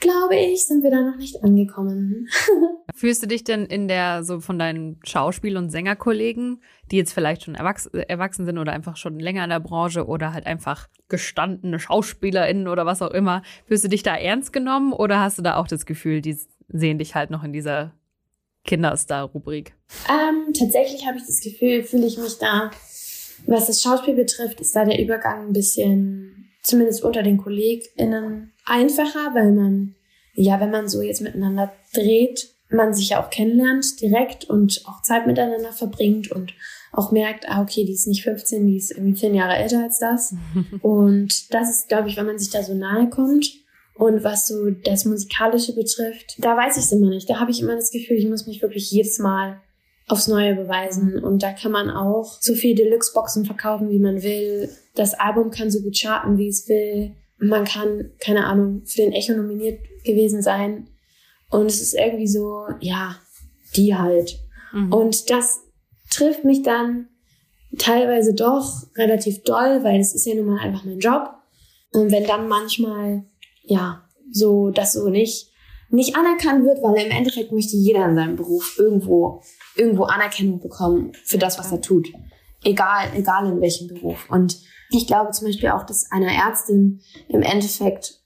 glaube 0.01 0.35
ich, 0.35 0.65
sind 0.65 0.83
wir 0.83 0.91
da 0.91 1.01
noch 1.01 1.15
nicht 1.15 1.41
angekommen. 1.43 2.27
Fühlst 2.95 3.23
du 3.23 3.27
dich 3.27 3.43
denn 3.43 3.65
in 3.65 3.87
der, 3.87 4.23
so 4.23 4.41
von 4.41 4.59
deinen 4.59 4.99
Schauspiel- 5.03 5.55
und 5.55 5.69
Sängerkollegen, 5.69 6.61
die 6.91 6.97
jetzt 6.97 7.13
vielleicht 7.13 7.43
schon 7.43 7.55
erwachs 7.55 7.85
erwachsen 7.85 8.45
sind 8.45 8.57
oder 8.57 8.73
einfach 8.73 8.97
schon 8.97 9.19
länger 9.19 9.45
in 9.45 9.49
der 9.49 9.61
Branche 9.61 10.05
oder 10.05 10.33
halt 10.33 10.45
einfach 10.45 10.89
gestandene 11.07 11.79
SchauspielerInnen 11.79 12.67
oder 12.67 12.85
was 12.85 13.01
auch 13.01 13.11
immer, 13.11 13.43
fühlst 13.65 13.85
du 13.85 13.89
dich 13.89 14.03
da 14.03 14.15
ernst 14.15 14.51
genommen 14.51 14.91
oder 14.91 15.21
hast 15.21 15.37
du 15.37 15.41
da 15.41 15.55
auch 15.55 15.67
das 15.67 15.85
Gefühl, 15.85 16.21
die 16.21 16.37
sehen 16.67 16.97
dich 16.97 17.15
halt 17.15 17.29
noch 17.29 17.43
in 17.43 17.53
dieser 17.53 17.93
Kinderstar-Rubrik? 18.65 19.73
Ähm, 20.09 20.53
tatsächlich 20.53 21.05
habe 21.07 21.17
ich 21.17 21.25
das 21.25 21.41
Gefühl, 21.41 21.83
fühle 21.83 22.07
ich 22.07 22.17
mich 22.17 22.37
da, 22.37 22.71
was 23.47 23.67
das 23.67 23.81
Schauspiel 23.81 24.15
betrifft, 24.15 24.61
ist 24.61 24.75
da 24.75 24.85
der 24.85 25.01
Übergang 25.01 25.47
ein 25.47 25.53
bisschen, 25.53 26.49
zumindest 26.61 27.03
unter 27.03 27.23
den 27.23 27.37
KollegInnen, 27.37 28.50
einfacher, 28.65 29.33
weil 29.33 29.51
man, 29.51 29.95
ja, 30.33 30.59
wenn 30.59 30.71
man 30.71 30.87
so 30.87 31.01
jetzt 31.01 31.21
miteinander 31.21 31.71
dreht, 31.93 32.49
man 32.69 32.93
sich 32.93 33.09
ja 33.09 33.23
auch 33.23 33.29
kennenlernt 33.29 34.01
direkt 34.01 34.45
und 34.45 34.83
auch 34.85 35.01
Zeit 35.01 35.27
miteinander 35.27 35.73
verbringt 35.73 36.31
und 36.31 36.53
auch 36.93 37.11
merkt, 37.11 37.49
ah, 37.49 37.61
okay, 37.61 37.85
die 37.85 37.93
ist 37.93 38.07
nicht 38.07 38.23
15, 38.23 38.67
die 38.67 38.77
ist 38.77 38.91
irgendwie 38.91 39.13
10 39.13 39.35
Jahre 39.35 39.55
älter 39.55 39.83
als 39.83 39.99
das. 39.99 40.35
und 40.81 41.53
das 41.53 41.69
ist, 41.69 41.89
glaube 41.89 42.09
ich, 42.09 42.17
wenn 42.17 42.25
man 42.25 42.39
sich 42.39 42.49
da 42.49 42.63
so 42.63 42.73
nahe 42.73 43.09
kommt. 43.09 43.49
Und 43.95 44.23
was 44.23 44.47
so 44.47 44.71
das 44.71 45.05
Musikalische 45.05 45.75
betrifft, 45.75 46.37
da 46.39 46.57
weiß 46.57 46.77
ich 46.77 46.85
es 46.85 46.91
immer 46.91 47.09
nicht. 47.09 47.29
Da 47.29 47.39
habe 47.39 47.51
ich 47.51 47.61
immer 47.61 47.75
das 47.75 47.91
Gefühl, 47.91 48.17
ich 48.17 48.27
muss 48.27 48.47
mich 48.47 48.61
wirklich 48.61 48.89
jedes 48.89 49.19
Mal 49.19 49.61
aufs 50.07 50.27
Neue 50.27 50.55
beweisen. 50.55 51.23
Und 51.23 51.43
da 51.43 51.51
kann 51.51 51.71
man 51.71 51.89
auch 51.89 52.37
so 52.41 52.53
viel 52.53 52.73
Deluxe-Boxen 52.73 53.45
verkaufen, 53.45 53.89
wie 53.89 53.99
man 53.99 54.23
will. 54.23 54.69
Das 54.95 55.13
Album 55.13 55.51
kann 55.51 55.69
so 55.69 55.81
gut 55.81 55.97
charten, 55.99 56.37
wie 56.37 56.47
es 56.47 56.67
will. 56.67 57.15
Man 57.41 57.65
kann, 57.65 58.11
keine 58.19 58.45
Ahnung, 58.45 58.83
für 58.85 59.01
den 59.01 59.13
Echo 59.13 59.33
nominiert 59.33 59.79
gewesen 60.05 60.41
sein. 60.41 60.87
Und 61.49 61.65
es 61.65 61.81
ist 61.81 61.93
irgendwie 61.93 62.27
so, 62.27 62.65
ja, 62.79 63.17
die 63.75 63.95
halt. 63.95 64.39
Mhm. 64.71 64.93
Und 64.93 65.29
das 65.29 65.61
trifft 66.09 66.43
mich 66.45 66.61
dann 66.61 67.07
teilweise 67.77 68.33
doch 68.33 68.83
relativ 68.95 69.43
doll, 69.43 69.83
weil 69.83 69.99
es 69.99 70.13
ist 70.13 70.25
ja 70.25 70.35
nun 70.35 70.45
mal 70.45 70.59
einfach 70.59 70.85
mein 70.85 70.99
Job. 70.99 71.31
Und 71.91 72.11
wenn 72.11 72.25
dann 72.25 72.47
manchmal, 72.47 73.25
ja, 73.63 74.03
so, 74.31 74.69
das 74.69 74.93
so 74.93 75.09
nicht, 75.09 75.51
nicht 75.89 76.15
anerkannt 76.15 76.63
wird, 76.63 76.81
weil 76.81 77.05
im 77.05 77.11
Endeffekt 77.11 77.51
möchte 77.51 77.75
jeder 77.75 78.07
in 78.07 78.15
seinem 78.15 78.35
Beruf 78.35 78.77
irgendwo, 78.77 79.41
irgendwo 79.75 80.03
Anerkennung 80.03 80.61
bekommen 80.61 81.11
für 81.25 81.37
das, 81.37 81.59
was 81.59 81.71
er 81.71 81.81
tut. 81.81 82.07
Egal, 82.63 83.09
egal 83.15 83.51
in 83.51 83.59
welchem 83.59 83.87
Beruf. 83.87 84.29
Und 84.29 84.57
ich 84.91 85.07
glaube 85.07 85.31
zum 85.31 85.47
Beispiel 85.47 85.69
auch, 85.69 85.83
dass 85.83 86.11
einer 86.11 86.31
Ärztin 86.31 87.01
im 87.27 87.41
Endeffekt 87.41 88.21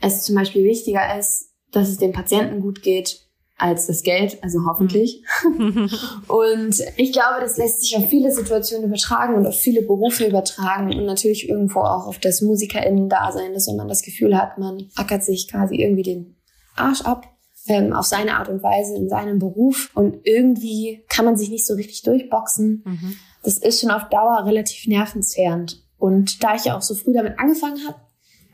es 0.00 0.24
zum 0.24 0.34
Beispiel 0.34 0.64
wichtiger 0.64 1.18
ist, 1.18 1.50
dass 1.72 1.88
es 1.88 1.98
dem 1.98 2.12
Patienten 2.12 2.60
gut 2.60 2.82
geht, 2.82 3.28
als 3.58 3.88
das 3.88 4.02
Geld, 4.02 4.42
also 4.42 4.60
hoffentlich. 4.66 5.24
und 6.28 6.82
ich 6.96 7.12
glaube, 7.12 7.40
das 7.40 7.56
lässt 7.56 7.82
sich 7.82 7.96
auf 7.96 8.08
viele 8.08 8.30
Situationen 8.30 8.86
übertragen 8.86 9.34
und 9.34 9.46
auf 9.46 9.58
viele 9.58 9.82
Berufe 9.82 10.26
übertragen 10.26 10.94
und 10.96 11.04
natürlich 11.04 11.48
irgendwo 11.48 11.80
auch 11.80 12.06
auf 12.06 12.18
das 12.18 12.40
MusikerInnen-Dasein, 12.40 13.52
dass 13.52 13.68
wenn 13.68 13.76
man 13.76 13.88
das 13.88 14.02
Gefühl 14.02 14.36
hat, 14.36 14.58
man 14.58 14.88
ackert 14.94 15.24
sich 15.24 15.50
quasi 15.50 15.76
irgendwie 15.76 16.04
den 16.04 16.36
Arsch 16.76 17.02
ab, 17.02 17.26
ähm, 17.66 17.92
auf 17.92 18.06
seine 18.06 18.36
Art 18.36 18.48
und 18.48 18.62
Weise 18.62 18.96
in 18.96 19.08
seinem 19.08 19.40
Beruf 19.40 19.90
und 19.94 20.18
irgendwie 20.24 21.04
kann 21.08 21.24
man 21.24 21.36
sich 21.36 21.50
nicht 21.50 21.66
so 21.66 21.74
richtig 21.74 22.02
durchboxen. 22.02 22.82
Mhm. 22.84 23.16
Das 23.42 23.58
ist 23.58 23.80
schon 23.80 23.90
auf 23.90 24.08
Dauer 24.08 24.44
relativ 24.46 24.86
nervenzehrend. 24.86 25.82
Und 25.98 26.42
da 26.42 26.54
ich 26.54 26.64
ja 26.64 26.76
auch 26.76 26.82
so 26.82 26.94
früh 26.94 27.12
damit 27.12 27.38
angefangen 27.38 27.86
habe, 27.86 27.96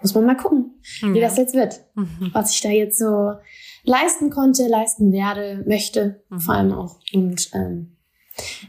muss 0.00 0.14
man 0.14 0.26
mal 0.26 0.36
gucken, 0.36 0.74
wie 1.00 1.18
ja. 1.18 1.28
das 1.28 1.38
jetzt 1.38 1.54
wird. 1.54 1.80
Mhm. 1.94 2.30
Was 2.32 2.52
ich 2.52 2.60
da 2.60 2.68
jetzt 2.68 2.98
so 2.98 3.32
leisten 3.84 4.30
konnte, 4.30 4.66
leisten 4.66 5.12
werde, 5.12 5.64
möchte, 5.66 6.22
mhm. 6.28 6.40
vor 6.40 6.54
allem 6.54 6.72
auch. 6.72 6.98
Und 7.12 7.50
ähm, 7.54 7.96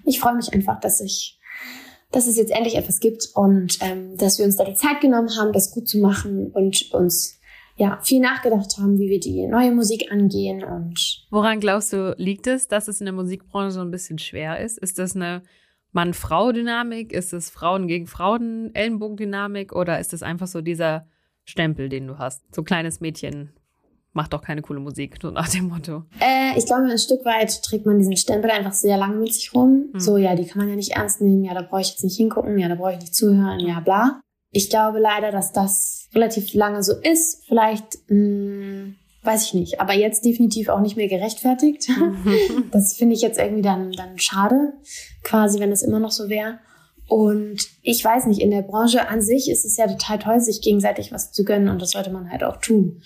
ich 0.05 0.19
freue 0.19 0.35
mich 0.35 0.53
einfach, 0.53 0.79
dass 0.79 1.01
ich, 1.01 1.39
dass 2.11 2.27
es 2.27 2.37
jetzt 2.37 2.51
endlich 2.51 2.75
etwas 2.75 2.99
gibt 2.99 3.29
und 3.33 3.77
ähm, 3.81 4.15
dass 4.17 4.37
wir 4.37 4.45
uns 4.45 4.55
da 4.55 4.63
die 4.63 4.75
Zeit 4.75 5.01
genommen 5.01 5.29
haben, 5.37 5.51
das 5.51 5.71
gut 5.71 5.87
zu 5.87 5.97
machen 5.97 6.51
und 6.51 6.91
uns 6.93 7.39
ja 7.77 7.99
viel 8.01 8.21
nachgedacht 8.21 8.77
haben, 8.77 8.97
wie 8.99 9.09
wir 9.09 9.19
die 9.19 9.45
neue 9.47 9.71
Musik 9.71 10.09
angehen 10.11 10.63
und 10.63 11.25
woran 11.29 11.59
glaubst 11.59 11.91
du 11.91 12.15
liegt 12.17 12.47
es, 12.47 12.69
dass 12.69 12.87
es 12.87 13.01
in 13.01 13.05
der 13.05 13.13
Musikbranche 13.13 13.71
so 13.71 13.81
ein 13.81 13.91
bisschen 13.91 14.17
schwer 14.17 14.61
ist? 14.61 14.77
Ist 14.77 14.97
das 14.97 15.15
eine 15.15 15.43
Mann-Frau-Dynamik? 15.95 17.11
Ist 17.11 17.33
es 17.33 17.49
Frauen 17.49 17.87
gegen 17.87 18.05
Frauen-Ellenbogendynamik 18.05 19.73
oder 19.73 19.99
ist 19.99 20.13
es 20.13 20.21
einfach 20.21 20.47
so 20.47 20.61
dieser 20.61 21.07
Stempel, 21.45 21.89
den 21.89 22.07
du 22.07 22.17
hast. 22.17 22.43
So 22.53 22.63
kleines 22.63 22.99
Mädchen 22.99 23.53
macht 24.13 24.33
doch 24.33 24.41
keine 24.41 24.61
coole 24.61 24.79
Musik, 24.79 25.17
so 25.21 25.29
nach 25.31 25.49
dem 25.49 25.67
Motto. 25.67 26.03
Äh, 26.19 26.57
ich 26.57 26.65
glaube, 26.65 26.83
ein 26.83 26.97
Stück 26.97 27.23
weit 27.25 27.61
trägt 27.63 27.85
man 27.85 27.97
diesen 27.97 28.17
Stempel 28.17 28.49
einfach 28.49 28.73
sehr 28.73 28.97
lange 28.97 29.17
mit 29.17 29.33
sich 29.33 29.53
rum. 29.53 29.89
Mhm. 29.93 29.99
So, 29.99 30.17
ja, 30.17 30.35
die 30.35 30.45
kann 30.45 30.59
man 30.59 30.69
ja 30.69 30.75
nicht 30.75 30.91
ernst 30.91 31.21
nehmen, 31.21 31.43
ja, 31.43 31.53
da 31.53 31.61
brauche 31.61 31.81
ich 31.81 31.89
jetzt 31.89 32.03
nicht 32.03 32.17
hingucken, 32.17 32.57
ja, 32.57 32.69
da 32.69 32.75
brauche 32.75 32.93
ich 32.93 32.99
nicht 32.99 33.15
zuhören, 33.15 33.59
ja, 33.59 33.79
bla. 33.81 34.21
Ich 34.51 34.69
glaube 34.69 34.99
leider, 34.99 35.31
dass 35.31 35.51
das 35.51 36.09
relativ 36.15 36.53
lange 36.53 36.81
so 36.81 36.93
ist. 36.93 37.45
Vielleicht, 37.45 37.97
mh, 38.07 38.15
hm, 38.15 38.95
weiß 39.25 39.47
ich 39.47 39.53
nicht, 39.53 39.81
aber 39.81 39.93
jetzt 39.93 40.25
definitiv 40.25 40.69
auch 40.69 40.81
nicht 40.81 40.97
mehr 40.97 41.07
gerechtfertigt. 41.07 41.89
Das 42.71 42.95
finde 42.95 43.15
ich 43.15 43.21
jetzt 43.21 43.39
irgendwie 43.39 43.61
dann, 43.61 43.91
dann 43.91 44.19
schade, 44.19 44.73
quasi, 45.23 45.59
wenn 45.59 45.71
es 45.71 45.81
immer 45.81 45.99
noch 45.99 46.11
so 46.11 46.29
wäre. 46.29 46.59
Und 47.07 47.57
ich 47.81 48.03
weiß 48.03 48.25
nicht, 48.25 48.41
in 48.41 48.51
der 48.51 48.63
Branche 48.63 49.07
an 49.07 49.21
sich 49.21 49.49
ist 49.49 49.63
es 49.63 49.77
ja 49.77 49.87
total 49.87 50.19
toll, 50.19 50.39
sich 50.39 50.61
gegenseitig 50.61 51.11
was 51.11 51.31
zu 51.31 51.45
gönnen 51.45 51.69
und 51.69 51.81
das 51.81 51.91
sollte 51.91 52.09
man 52.09 52.29
halt 52.31 52.43
auch 52.43 52.57
tun. 52.57 53.01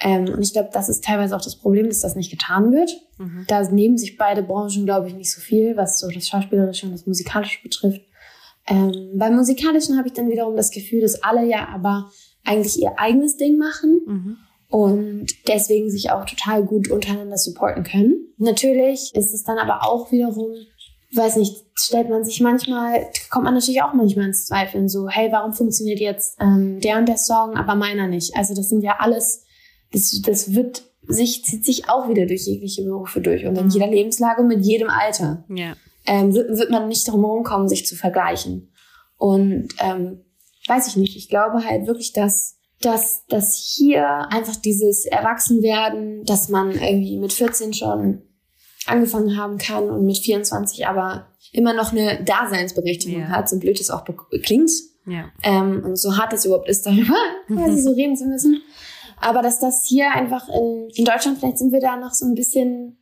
Ähm, 0.00 0.28
und 0.28 0.42
ich 0.42 0.52
glaube, 0.52 0.70
das 0.72 0.88
ist 0.88 1.04
teilweise 1.04 1.36
auch 1.36 1.40
das 1.40 1.56
Problem, 1.56 1.86
dass 1.86 2.00
das 2.00 2.16
nicht 2.16 2.30
getan 2.30 2.72
wird. 2.72 2.90
Mhm. 3.18 3.44
Da 3.46 3.62
nehmen 3.70 3.98
sich 3.98 4.16
beide 4.16 4.42
Branchen, 4.42 4.84
glaube 4.84 5.08
ich, 5.08 5.14
nicht 5.14 5.30
so 5.30 5.40
viel, 5.40 5.76
was 5.76 6.00
so 6.00 6.08
das 6.08 6.26
Schauspielerische 6.26 6.86
und 6.86 6.92
das 6.92 7.06
Musikalische 7.06 7.62
betrifft. 7.62 8.02
Ähm, 8.66 9.12
beim 9.14 9.36
Musikalischen 9.36 9.98
habe 9.98 10.08
ich 10.08 10.14
dann 10.14 10.30
wiederum 10.30 10.56
das 10.56 10.70
Gefühl, 10.70 11.02
dass 11.02 11.22
alle 11.22 11.46
ja 11.46 11.68
aber 11.68 12.10
eigentlich 12.44 12.80
ihr 12.80 12.98
eigenes 12.98 13.36
Ding 13.36 13.58
machen 13.58 14.00
mhm. 14.06 14.36
Und 14.72 15.26
deswegen 15.46 15.90
sich 15.90 16.10
auch 16.10 16.24
total 16.24 16.64
gut 16.64 16.90
untereinander 16.90 17.38
supporten 17.38 17.84
können. 17.84 18.34
Natürlich 18.38 19.14
ist 19.14 19.32
es 19.32 19.44
dann 19.44 19.58
aber 19.58 19.86
auch 19.86 20.10
wiederum 20.10 20.54
weiß 21.14 21.36
nicht, 21.36 21.66
stellt 21.74 22.08
man 22.08 22.24
sich 22.24 22.40
manchmal, 22.40 23.06
kommt 23.30 23.44
man 23.44 23.54
natürlich 23.54 23.82
auch 23.82 23.92
manchmal 23.92 24.26
ins 24.26 24.46
Zweifeln, 24.46 24.88
so, 24.88 25.08
hey, 25.08 25.30
warum 25.30 25.52
funktioniert 25.52 26.00
jetzt 26.00 26.38
ähm, 26.40 26.80
der 26.80 26.98
und 26.98 27.06
der 27.06 27.18
Song, 27.18 27.56
aber 27.56 27.74
meiner 27.74 28.06
nicht? 28.06 28.36
Also 28.36 28.54
das 28.54 28.68
sind 28.68 28.82
ja 28.82 28.96
alles, 28.98 29.44
das, 29.92 30.20
das 30.24 30.54
wird 30.54 30.84
sich, 31.06 31.44
zieht 31.44 31.64
sich 31.64 31.90
auch 31.90 32.08
wieder 32.08 32.26
durch 32.26 32.46
jegliche 32.46 32.82
Berufe 32.84 33.20
durch 33.20 33.44
und 33.44 33.56
in 33.56 33.66
mhm. 33.66 33.70
jeder 33.70 33.88
Lebenslage 33.88 34.40
und 34.40 34.48
mit 34.48 34.64
jedem 34.64 34.88
Alter. 34.88 35.44
Ja. 35.48 35.74
Ähm, 36.06 36.34
wird, 36.34 36.56
wird 36.56 36.70
man 36.70 36.88
nicht 36.88 37.06
drum 37.06 37.44
kommen, 37.44 37.68
sich 37.68 37.86
zu 37.86 37.94
vergleichen. 37.94 38.72
Und 39.18 39.68
ähm, 39.78 40.24
weiß 40.66 40.88
ich 40.88 40.96
nicht, 40.96 41.16
ich 41.16 41.28
glaube 41.28 41.64
halt 41.64 41.86
wirklich, 41.86 42.12
dass 42.12 42.56
dass, 42.84 43.26
dass 43.26 43.56
hier 43.56 44.30
einfach 44.30 44.56
dieses 44.56 45.04
Erwachsenwerden, 45.06 46.24
dass 46.24 46.48
man 46.48 46.72
irgendwie 46.72 47.18
mit 47.18 47.32
14 47.32 47.72
schon 47.72 48.22
angefangen 48.86 49.36
haben 49.36 49.58
kann 49.58 49.90
und 49.90 50.06
mit 50.06 50.18
24 50.18 50.86
aber 50.86 51.28
immer 51.52 51.72
noch 51.72 51.92
eine 51.92 52.22
Daseinsberechtigung 52.24 53.20
ja. 53.20 53.28
hat, 53.28 53.48
so 53.48 53.58
blöd 53.58 53.80
es 53.80 53.90
auch 53.90 54.04
klingt. 54.42 54.70
Ja. 55.06 55.30
Ähm, 55.42 55.82
und 55.84 55.96
so 55.96 56.16
hart 56.16 56.32
es 56.32 56.44
überhaupt 56.44 56.68
ist, 56.68 56.86
darüber 56.86 57.16
quasi 57.48 57.80
so 57.80 57.92
reden 57.92 58.16
zu 58.16 58.26
müssen. 58.26 58.62
Aber 59.20 59.42
dass 59.42 59.60
das 59.60 59.84
hier 59.86 60.10
einfach 60.10 60.48
in, 60.48 60.88
in 60.94 61.04
Deutschland, 61.04 61.38
vielleicht 61.38 61.58
sind 61.58 61.72
wir 61.72 61.80
da 61.80 61.96
noch 61.96 62.12
so 62.12 62.24
ein 62.26 62.34
bisschen, 62.34 62.98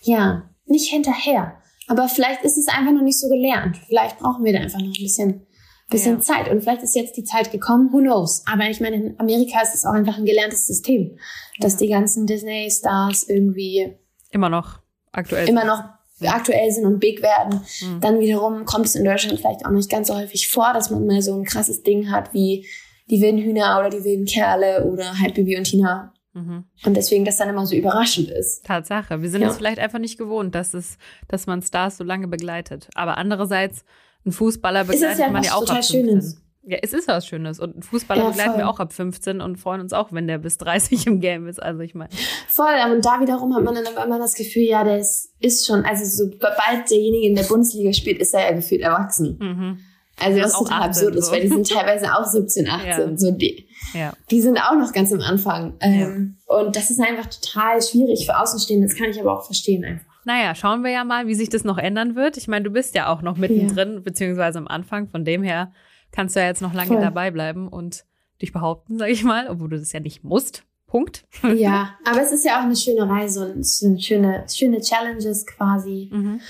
ja, 0.00 0.50
nicht 0.66 0.90
hinterher. 0.90 1.56
Aber 1.88 2.08
vielleicht 2.08 2.42
ist 2.42 2.56
es 2.56 2.68
einfach 2.68 2.92
noch 2.92 3.02
nicht 3.02 3.18
so 3.18 3.28
gelernt. 3.28 3.76
Vielleicht 3.86 4.18
brauchen 4.18 4.44
wir 4.44 4.52
da 4.52 4.60
einfach 4.60 4.80
noch 4.80 4.86
ein 4.86 5.02
bisschen, 5.02 5.46
bisschen 5.92 6.16
ja. 6.16 6.20
Zeit. 6.20 6.50
Und 6.50 6.62
vielleicht 6.62 6.82
ist 6.82 6.96
jetzt 6.96 7.16
die 7.16 7.24
Zeit 7.24 7.52
gekommen, 7.52 7.92
who 7.92 7.98
knows. 7.98 8.42
Aber 8.50 8.68
ich 8.68 8.80
meine, 8.80 8.96
in 8.96 9.20
Amerika 9.20 9.60
ist 9.62 9.74
es 9.74 9.84
auch 9.84 9.92
einfach 9.92 10.18
ein 10.18 10.24
gelerntes 10.24 10.66
System, 10.66 11.18
dass 11.60 11.74
ja. 11.74 11.78
die 11.80 11.88
ganzen 11.88 12.26
Disney-Stars 12.26 13.24
irgendwie 13.24 13.94
immer 14.30 14.48
noch 14.48 14.80
aktuell 15.12 15.48
immer 15.48 15.64
noch 15.64 15.84
aktuell 16.24 16.70
sind 16.70 16.86
und 16.86 17.00
big 17.00 17.22
werden. 17.22 17.60
Mhm. 17.80 18.00
Dann 18.00 18.20
wiederum 18.20 18.64
kommt 18.64 18.86
es 18.86 18.94
in 18.94 19.04
Deutschland 19.04 19.40
vielleicht 19.40 19.66
auch 19.66 19.70
nicht 19.70 19.90
ganz 19.90 20.08
so 20.08 20.16
häufig 20.16 20.48
vor, 20.48 20.72
dass 20.72 20.90
man 20.90 21.06
mal 21.06 21.22
so 21.22 21.34
ein 21.34 21.44
krasses 21.44 21.82
Ding 21.82 22.10
hat 22.10 22.32
wie 22.32 22.66
die 23.10 23.20
wilden 23.20 23.38
Hühner 23.38 23.78
oder 23.78 23.90
die 23.90 24.04
wilden 24.04 24.24
Kerle 24.24 24.84
oder 24.84 25.18
halt 25.18 25.34
Bibi 25.34 25.56
und 25.56 25.64
Tina. 25.64 26.12
Mhm. 26.34 26.64
Und 26.84 26.96
deswegen 26.96 27.24
das 27.24 27.36
dann 27.36 27.48
immer 27.48 27.66
so 27.66 27.74
überraschend 27.74 28.30
ist. 28.30 28.64
Tatsache. 28.64 29.20
Wir 29.20 29.30
sind 29.30 29.42
ja. 29.42 29.48
es 29.48 29.56
vielleicht 29.56 29.78
einfach 29.78 29.98
nicht 29.98 30.16
gewohnt, 30.16 30.54
dass 30.54 30.72
es, 30.72 30.96
dass 31.28 31.46
man 31.46 31.60
Stars 31.60 31.98
so 31.98 32.04
lange 32.04 32.28
begleitet. 32.28 32.88
Aber 32.94 33.18
andererseits, 33.18 33.84
ein 34.24 34.32
Fußballer 34.32 34.84
begleitet 34.84 35.18
ja 35.18 35.30
man 35.30 35.42
ja 35.42 35.54
auch 35.54 35.62
ab 35.62 35.84
15. 35.84 36.06
Schönes. 36.06 36.42
Ja, 36.64 36.78
es 36.80 36.92
ist 36.92 37.08
was 37.08 37.26
Schönes. 37.26 37.58
Und 37.58 37.76
ein 37.76 37.82
Fußballer 37.82 38.22
ja, 38.22 38.28
begleiten 38.28 38.58
wir 38.58 38.68
auch 38.68 38.78
ab 38.78 38.92
15 38.92 39.40
und 39.40 39.56
freuen 39.56 39.80
uns 39.80 39.92
auch, 39.92 40.12
wenn 40.12 40.28
der 40.28 40.38
bis 40.38 40.58
30 40.58 41.06
im 41.08 41.20
Game 41.20 41.48
ist. 41.48 41.60
Also 41.60 41.80
ich 41.80 41.94
meine. 41.94 42.10
Voll, 42.48 42.74
und 42.92 43.04
da 43.04 43.20
wiederum 43.20 43.54
hat 43.54 43.64
man 43.64 43.74
dann 43.74 43.84
immer 43.84 44.18
das 44.18 44.34
Gefühl, 44.34 44.62
ja, 44.62 44.84
der 44.84 44.98
ist, 44.98 45.32
ist 45.40 45.66
schon, 45.66 45.84
also 45.84 46.04
sobald 46.04 46.88
derjenige 46.88 47.26
in 47.26 47.34
der 47.34 47.44
Bundesliga 47.44 47.92
spielt, 47.92 48.20
ist 48.20 48.32
er 48.32 48.42
ja 48.42 48.52
gefühlt 48.52 48.82
erwachsen. 48.82 49.38
Mhm. 49.40 49.78
Also 50.20 50.40
was 50.40 50.52
total 50.52 50.82
18, 50.82 50.88
absurd 50.88 51.16
ist, 51.16 51.26
so. 51.26 51.32
weil 51.32 51.40
die 51.40 51.48
sind 51.48 51.68
teilweise 51.68 52.14
auch 52.14 52.24
17, 52.24 52.68
18. 52.68 52.86
Ja. 52.86 53.16
So 53.16 53.30
die, 53.32 53.66
ja. 53.94 54.12
die 54.30 54.40
sind 54.40 54.58
auch 54.58 54.76
noch 54.76 54.92
ganz 54.92 55.12
am 55.12 55.20
Anfang. 55.20 55.74
Ähm, 55.80 56.36
ja. 56.48 56.58
Und 56.58 56.76
das 56.76 56.90
ist 56.90 57.00
einfach 57.00 57.28
total 57.28 57.82
schwierig 57.82 58.26
für 58.26 58.38
Außenstehende. 58.38 58.86
Das 58.86 58.96
kann 58.96 59.10
ich 59.10 59.18
aber 59.18 59.36
auch 59.36 59.44
verstehen 59.44 59.84
einfach. 59.84 60.11
Naja, 60.24 60.54
schauen 60.54 60.84
wir 60.84 60.90
ja 60.90 61.04
mal, 61.04 61.26
wie 61.26 61.34
sich 61.34 61.48
das 61.48 61.64
noch 61.64 61.78
ändern 61.78 62.14
wird. 62.14 62.36
Ich 62.36 62.48
meine, 62.48 62.64
du 62.64 62.70
bist 62.70 62.94
ja 62.94 63.08
auch 63.08 63.22
noch 63.22 63.36
mittendrin, 63.36 63.94
ja. 63.94 64.00
beziehungsweise 64.00 64.58
am 64.58 64.68
Anfang. 64.68 65.08
Von 65.08 65.24
dem 65.24 65.42
her 65.42 65.72
kannst 66.12 66.36
du 66.36 66.40
ja 66.40 66.46
jetzt 66.46 66.62
noch 66.62 66.74
lange 66.74 66.88
Voll. 66.88 67.00
dabei 67.00 67.30
bleiben 67.30 67.68
und 67.68 68.04
dich 68.40 68.52
behaupten, 68.52 68.98
sag 68.98 69.08
ich 69.08 69.24
mal, 69.24 69.48
obwohl 69.48 69.70
du 69.70 69.78
das 69.78 69.92
ja 69.92 70.00
nicht 70.00 70.22
musst. 70.22 70.64
Punkt. 70.86 71.24
Ja, 71.56 71.96
aber 72.04 72.20
es 72.20 72.32
ist 72.32 72.44
ja 72.44 72.58
auch 72.58 72.64
eine 72.64 72.76
schöne 72.76 73.08
Reise 73.08 73.50
und 73.50 73.60
es 73.60 73.78
sind 73.78 74.04
schöne, 74.04 74.44
schöne 74.46 74.80
Challenges 74.80 75.46
quasi. 75.46 76.10
Mhm. 76.12 76.40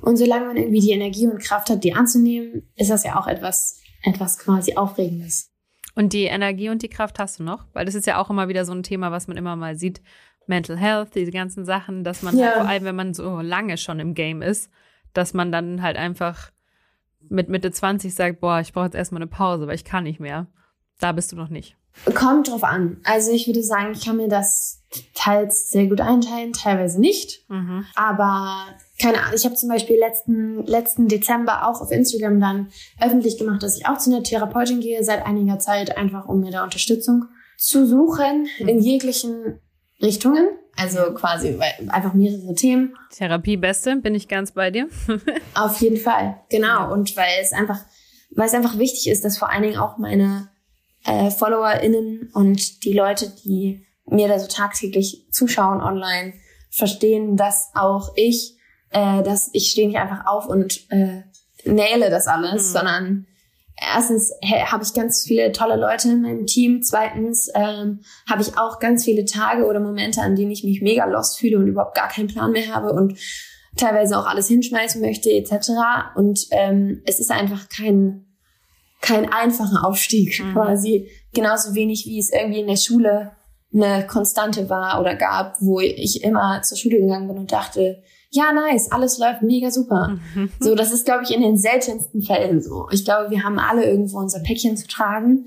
Und 0.00 0.16
solange 0.16 0.46
man 0.46 0.56
irgendwie 0.56 0.80
die 0.80 0.92
Energie 0.92 1.26
und 1.26 1.38
Kraft 1.38 1.68
hat, 1.68 1.84
die 1.84 1.92
anzunehmen, 1.92 2.66
ist 2.76 2.90
das 2.90 3.04
ja 3.04 3.20
auch 3.20 3.26
etwas, 3.26 3.78
etwas 4.02 4.38
quasi 4.38 4.74
Aufregendes. 4.74 5.50
Und 5.94 6.14
die 6.14 6.24
Energie 6.24 6.70
und 6.70 6.80
die 6.80 6.88
Kraft 6.88 7.18
hast 7.18 7.40
du 7.40 7.42
noch? 7.42 7.66
Weil 7.74 7.84
das 7.84 7.94
ist 7.94 8.06
ja 8.06 8.18
auch 8.18 8.30
immer 8.30 8.48
wieder 8.48 8.64
so 8.64 8.72
ein 8.72 8.82
Thema, 8.82 9.12
was 9.12 9.28
man 9.28 9.36
immer 9.36 9.54
mal 9.54 9.76
sieht. 9.76 10.00
Mental 10.50 10.76
Health, 10.76 11.14
diese 11.14 11.30
ganzen 11.30 11.64
Sachen, 11.64 12.04
dass 12.04 12.22
man 12.22 12.36
ja. 12.36 12.46
halt, 12.46 12.56
vor 12.56 12.68
allem, 12.68 12.84
wenn 12.84 12.96
man 12.96 13.14
so 13.14 13.40
lange 13.40 13.78
schon 13.78 13.98
im 14.00 14.12
Game 14.12 14.42
ist, 14.42 14.70
dass 15.14 15.32
man 15.32 15.50
dann 15.50 15.80
halt 15.80 15.96
einfach 15.96 16.50
mit 17.28 17.48
Mitte 17.48 17.70
20 17.70 18.14
sagt, 18.14 18.40
boah, 18.40 18.60
ich 18.60 18.72
brauche 18.72 18.86
jetzt 18.86 18.94
erstmal 18.94 19.22
eine 19.22 19.30
Pause, 19.30 19.66
weil 19.66 19.74
ich 19.74 19.84
kann 19.84 20.04
nicht 20.04 20.20
mehr. 20.20 20.46
Da 20.98 21.12
bist 21.12 21.32
du 21.32 21.36
noch 21.36 21.48
nicht. 21.48 21.76
Kommt 22.14 22.48
drauf 22.48 22.64
an. 22.64 22.98
Also 23.04 23.32
ich 23.32 23.46
würde 23.46 23.62
sagen, 23.62 23.92
ich 23.92 24.04
kann 24.04 24.16
mir 24.16 24.28
das 24.28 24.82
teils 25.14 25.70
sehr 25.70 25.86
gut 25.86 26.00
einteilen, 26.00 26.52
teilweise 26.52 27.00
nicht. 27.00 27.48
Mhm. 27.48 27.84
Aber 27.94 28.66
keine 29.00 29.18
Ahnung, 29.18 29.34
ich 29.34 29.44
habe 29.44 29.54
zum 29.54 29.68
Beispiel 29.68 29.98
letzten, 29.98 30.64
letzten 30.66 31.08
Dezember 31.08 31.68
auch 31.68 31.80
auf 31.80 31.90
Instagram 31.90 32.40
dann 32.40 32.68
öffentlich 33.00 33.38
gemacht, 33.38 33.62
dass 33.62 33.76
ich 33.76 33.86
auch 33.86 33.98
zu 33.98 34.10
einer 34.10 34.22
Therapeutin 34.22 34.80
gehe 34.80 35.02
seit 35.04 35.26
einiger 35.26 35.58
Zeit, 35.58 35.96
einfach 35.96 36.26
um 36.26 36.40
mir 36.40 36.50
da 36.50 36.64
Unterstützung 36.64 37.26
zu 37.56 37.86
suchen 37.86 38.48
mhm. 38.58 38.68
in 38.68 38.80
jeglichen 38.80 39.60
Richtungen. 40.02 40.48
Also 40.76 41.12
quasi 41.14 41.58
einfach 41.88 42.14
mehrere 42.14 42.54
Themen. 42.54 42.96
Therapie 43.10 43.56
beste, 43.56 43.96
bin 43.96 44.14
ich 44.14 44.28
ganz 44.28 44.52
bei 44.52 44.70
dir. 44.70 44.88
auf 45.54 45.80
jeden 45.80 45.98
Fall, 45.98 46.40
genau. 46.48 46.92
Und 46.92 47.16
weil 47.16 47.40
es 47.42 47.52
einfach, 47.52 47.80
weil 48.30 48.46
es 48.46 48.54
einfach 48.54 48.78
wichtig 48.78 49.08
ist, 49.08 49.24
dass 49.24 49.36
vor 49.36 49.50
allen 49.50 49.62
Dingen 49.62 49.78
auch 49.78 49.98
meine 49.98 50.48
äh, 51.04 51.30
FollowerInnen 51.30 52.30
und 52.32 52.84
die 52.84 52.92
Leute, 52.92 53.30
die 53.44 53.84
mir 54.06 54.28
da 54.28 54.38
so 54.38 54.46
tagtäglich 54.46 55.26
zuschauen 55.30 55.80
online, 55.80 56.34
verstehen, 56.70 57.36
dass 57.36 57.70
auch 57.74 58.12
ich, 58.16 58.56
äh, 58.90 59.22
dass 59.22 59.50
ich 59.52 59.70
stehe 59.70 59.88
nicht 59.88 59.98
einfach 59.98 60.26
auf 60.26 60.46
und 60.46 60.90
äh, 60.90 61.22
naile 61.64 62.10
das 62.10 62.26
alles, 62.26 62.68
mhm. 62.68 62.72
sondern 62.72 63.26
erstens 63.80 64.32
habe 64.66 64.84
ich 64.84 64.94
ganz 64.94 65.24
viele 65.26 65.52
tolle 65.52 65.76
Leute 65.76 66.08
in 66.10 66.22
meinem 66.22 66.46
Team. 66.46 66.82
Zweitens 66.82 67.50
ähm, 67.54 68.00
habe 68.28 68.42
ich 68.42 68.58
auch 68.58 68.78
ganz 68.78 69.04
viele 69.04 69.24
Tage 69.24 69.64
oder 69.64 69.80
Momente, 69.80 70.20
an 70.20 70.36
denen 70.36 70.50
ich 70.50 70.64
mich 70.64 70.82
mega 70.82 71.04
lost 71.06 71.38
fühle 71.38 71.58
und 71.58 71.66
überhaupt 71.66 71.94
gar 71.94 72.08
keinen 72.08 72.28
Plan 72.28 72.52
mehr 72.52 72.74
habe 72.74 72.92
und 72.92 73.18
teilweise 73.76 74.18
auch 74.18 74.26
alles 74.26 74.48
hinschmeißen 74.48 75.00
möchte 75.00 75.30
etc. 75.30 75.70
Und 76.14 76.46
ähm, 76.50 77.02
es 77.06 77.20
ist 77.20 77.30
einfach 77.30 77.68
kein 77.68 78.26
kein 79.00 79.32
einfacher 79.32 79.86
Aufstieg 79.86 80.42
mhm. 80.44 80.52
quasi. 80.52 81.08
Genauso 81.32 81.74
wenig 81.74 82.06
wie 82.06 82.18
es 82.18 82.30
irgendwie 82.30 82.60
in 82.60 82.66
der 82.66 82.76
Schule 82.76 83.32
eine 83.72 84.06
Konstante 84.06 84.68
war 84.68 85.00
oder 85.00 85.14
gab, 85.14 85.56
wo 85.60 85.80
ich 85.80 86.22
immer 86.22 86.60
zur 86.62 86.76
Schule 86.76 87.00
gegangen 87.00 87.28
bin 87.28 87.38
und 87.38 87.52
dachte, 87.52 88.02
ja, 88.30 88.52
nice, 88.52 88.92
alles 88.92 89.18
läuft 89.18 89.42
mega 89.42 89.70
super. 89.70 90.18
Mhm. 90.34 90.50
So, 90.60 90.74
das 90.74 90.92
ist, 90.92 91.04
glaube 91.04 91.24
ich, 91.24 91.34
in 91.34 91.42
den 91.42 91.58
seltensten 91.58 92.22
Fällen 92.22 92.62
so. 92.62 92.88
Ich 92.92 93.04
glaube, 93.04 93.30
wir 93.30 93.42
haben 93.42 93.58
alle 93.58 93.84
irgendwo 93.84 94.18
unser 94.18 94.40
Päckchen 94.40 94.76
zu 94.76 94.86
tragen 94.86 95.46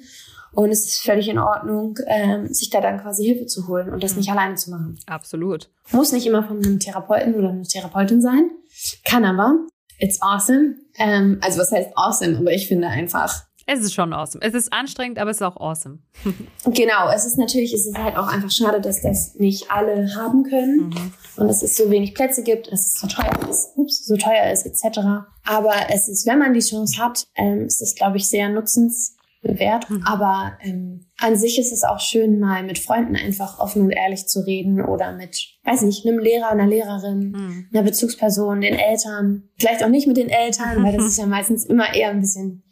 und 0.52 0.70
es 0.70 0.86
ist 0.86 1.02
völlig 1.02 1.30
in 1.30 1.40
Ordnung, 1.40 1.98
ähm, 2.08 2.54
sich 2.54 2.70
da 2.70 2.82
dann 2.82 3.02
quasi 3.02 3.26
Hilfe 3.26 3.46
zu 3.46 3.68
holen 3.68 3.90
und 3.90 4.04
das 4.04 4.14
mhm. 4.14 4.20
nicht 4.20 4.32
alleine 4.32 4.56
zu 4.56 4.70
machen. 4.72 5.00
Absolut. 5.08 5.70
Muss 5.92 6.12
nicht 6.12 6.28
immer 6.28 6.44
von 6.44 6.58
einem 6.58 6.80
Therapeuten 6.80 7.36
oder 7.36 7.50
einer 7.50 7.64
Therapeutin 7.64 8.22
sein, 8.22 8.52
kann 9.06 9.26
aber. 9.26 9.56
It's 10.00 10.22
awesome. 10.22 10.76
Ähm, 10.98 11.40
also 11.42 11.60
was 11.60 11.72
heißt 11.72 11.92
awesome? 11.96 12.38
Aber 12.38 12.52
ich 12.52 12.68
finde 12.68 12.88
einfach, 12.88 13.46
es 13.66 13.80
ist 13.80 13.94
schon 13.94 14.14
awesome. 14.14 14.44
Es 14.44 14.54
ist 14.54 14.74
anstrengend, 14.74 15.20
aber 15.20 15.32
es 15.32 15.38
ist 15.38 15.44
auch 15.44 15.58
awesome. 15.58 16.00
genau, 16.66 17.10
es 17.14 17.26
ist 17.26 17.38
natürlich, 17.38 17.74
es 17.74 17.86
ist 17.86 17.98
halt 17.98 18.18
auch 18.18 18.28
einfach 18.28 18.52
schade, 18.52 18.82
dass 18.82 19.02
das 19.02 19.36
nicht 19.36 19.72
alle 19.72 20.14
haben 20.16 20.44
können 20.44 20.90
mhm. 20.90 21.14
und 21.38 21.48
dass 21.48 21.64
es 21.64 21.78
so 21.78 21.90
wenig 21.90 22.14
Plätze 22.14 22.44
gibt, 22.44 22.72
dass 22.72 22.86
es 22.86 23.00
so 23.00 23.08
teuer 23.08 23.50
ist, 23.50 23.72
ups, 23.76 24.06
so 24.06 24.18
teuer 24.18 24.52
ist, 24.52 24.66
etc. 24.66 25.00
Aber 25.46 25.74
es 25.90 26.08
ist, 26.08 26.28
wenn 26.28 26.40
man 26.40 26.54
die 26.54 26.60
Chance 26.60 27.02
hat, 27.02 27.26
ähm, 27.36 27.66
ist 27.66 27.82
es, 27.82 27.96
glaube 27.96 28.18
ich, 28.18 28.28
sehr 28.28 28.50
nutzenswert. 28.50 29.90
Mhm. 29.90 30.04
Aber 30.06 30.54
ähm, 30.62 31.06
an 31.20 31.38
sich 31.38 31.58
ist 31.58 31.72
es 31.72 31.84
auch 31.84 32.00
schön, 32.00 32.40
mal 32.40 32.64
mit 32.64 32.80
Freunden 32.80 33.16
einfach 33.16 33.60
offen 33.60 33.84
und 33.84 33.92
ehrlich 33.92 34.28
zu 34.28 34.42
reden 34.42 34.82
oder 34.82 35.14
mit, 35.14 35.38
weiß 35.64 35.84
nicht, 35.84 36.06
einem 36.06 36.20
Lehrer, 36.20 36.50
einer 36.50 36.68
Lehrerin, 36.68 37.32
mhm. 37.32 37.68
einer 37.72 37.84
Bezugsperson, 37.84 38.60
den 38.60 38.76
Eltern. 38.76 39.50
Vielleicht 39.58 39.84
auch 39.84 39.90
nicht 39.90 40.08
mit 40.08 40.18
den 40.18 40.30
Eltern, 40.30 40.84
weil 40.84 40.98
das 40.98 41.06
ist 41.06 41.18
ja 41.18 41.26
meistens 41.26 41.66
immer 41.66 41.94
eher 41.94 42.10
ein 42.10 42.20
bisschen 42.20 42.63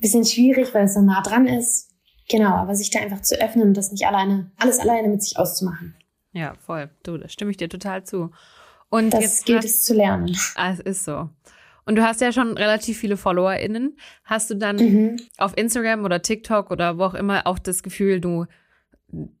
bisschen 0.00 0.24
schwierig, 0.24 0.74
weil 0.74 0.84
es 0.84 0.94
so 0.94 1.00
nah 1.00 1.22
dran 1.22 1.46
ist. 1.46 1.88
Genau, 2.28 2.50
aber 2.50 2.74
sich 2.74 2.90
da 2.90 3.00
einfach 3.00 3.22
zu 3.22 3.40
öffnen 3.40 3.68
und 3.68 3.74
das 3.74 3.90
nicht 3.90 4.06
alleine, 4.06 4.50
alles 4.58 4.78
alleine 4.78 5.08
mit 5.08 5.22
sich 5.22 5.38
auszumachen. 5.38 5.94
Ja, 6.32 6.54
voll. 6.66 6.90
Du, 7.02 7.16
da 7.16 7.28
stimme 7.28 7.50
ich 7.50 7.56
dir 7.56 7.68
total 7.68 8.04
zu. 8.04 8.30
Und 8.90 9.10
das 9.10 9.22
jetzt 9.22 9.46
gilt 9.46 9.64
es 9.64 9.82
zu 9.82 9.94
lernen. 9.94 10.36
Ah, 10.54 10.72
es 10.72 10.80
ist 10.80 11.04
so. 11.04 11.30
Und 11.84 11.96
du 11.96 12.02
hast 12.02 12.20
ja 12.20 12.32
schon 12.32 12.56
relativ 12.58 12.98
viele 12.98 13.16
FollowerInnen. 13.16 13.96
Hast 14.24 14.50
du 14.50 14.54
dann 14.54 14.76
mhm. 14.76 15.16
auf 15.38 15.56
Instagram 15.56 16.04
oder 16.04 16.20
TikTok 16.20 16.70
oder 16.70 16.98
wo 16.98 17.04
auch 17.04 17.14
immer 17.14 17.46
auch 17.46 17.58
das 17.58 17.82
Gefühl, 17.82 18.20
du, 18.20 18.44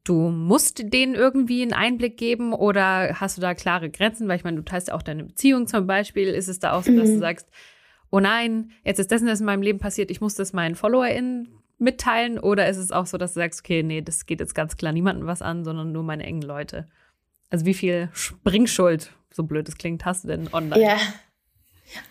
du 0.04 0.30
musst 0.30 0.80
denen 0.92 1.14
irgendwie 1.14 1.60
einen 1.60 1.74
Einblick 1.74 2.16
geben 2.16 2.54
oder 2.54 3.20
hast 3.20 3.36
du 3.36 3.42
da 3.42 3.52
klare 3.52 3.90
Grenzen? 3.90 4.28
Weil 4.28 4.36
ich 4.36 4.44
meine, 4.44 4.56
du 4.56 4.64
teilst 4.64 4.88
ja 4.88 4.94
auch 4.94 5.02
deine 5.02 5.24
Beziehung 5.24 5.66
zum 5.66 5.86
Beispiel. 5.86 6.28
Ist 6.28 6.48
es 6.48 6.58
da 6.58 6.72
auch 6.72 6.82
so, 6.82 6.96
dass 6.96 7.10
mhm. 7.10 7.14
du 7.14 7.18
sagst, 7.18 7.48
oh 8.10 8.20
nein, 8.20 8.70
jetzt 8.84 8.98
ist 8.98 9.10
das 9.12 9.20
und 9.20 9.28
das 9.28 9.40
in 9.40 9.46
meinem 9.46 9.62
Leben 9.62 9.78
passiert, 9.78 10.10
ich 10.10 10.20
muss 10.20 10.34
das 10.34 10.52
meinen 10.52 10.74
FollowerInnen 10.74 11.48
mitteilen? 11.78 12.38
Oder 12.38 12.68
ist 12.68 12.76
es 12.76 12.90
auch 12.90 13.06
so, 13.06 13.18
dass 13.18 13.34
du 13.34 13.40
sagst, 13.40 13.60
okay, 13.60 13.82
nee, 13.82 14.02
das 14.02 14.26
geht 14.26 14.40
jetzt 14.40 14.54
ganz 14.54 14.76
klar 14.76 14.92
niemandem 14.92 15.26
was 15.26 15.42
an, 15.42 15.64
sondern 15.64 15.92
nur 15.92 16.02
meine 16.02 16.24
engen 16.24 16.42
Leute? 16.42 16.86
Also 17.50 17.64
wie 17.64 17.74
viel 17.74 18.10
Springschuld, 18.12 19.12
so 19.32 19.44
blöd 19.44 19.68
es 19.68 19.78
klingt, 19.78 20.04
hast 20.04 20.24
du 20.24 20.28
denn 20.28 20.52
online? 20.52 20.82
Ja, 20.82 20.98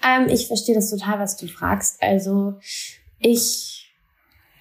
ähm, 0.03 0.27
ich 0.29 0.47
verstehe 0.47 0.75
das 0.75 0.89
total, 0.89 1.19
was 1.19 1.37
du 1.37 1.47
fragst. 1.47 2.01
Also 2.01 2.55
ich, 3.19 3.93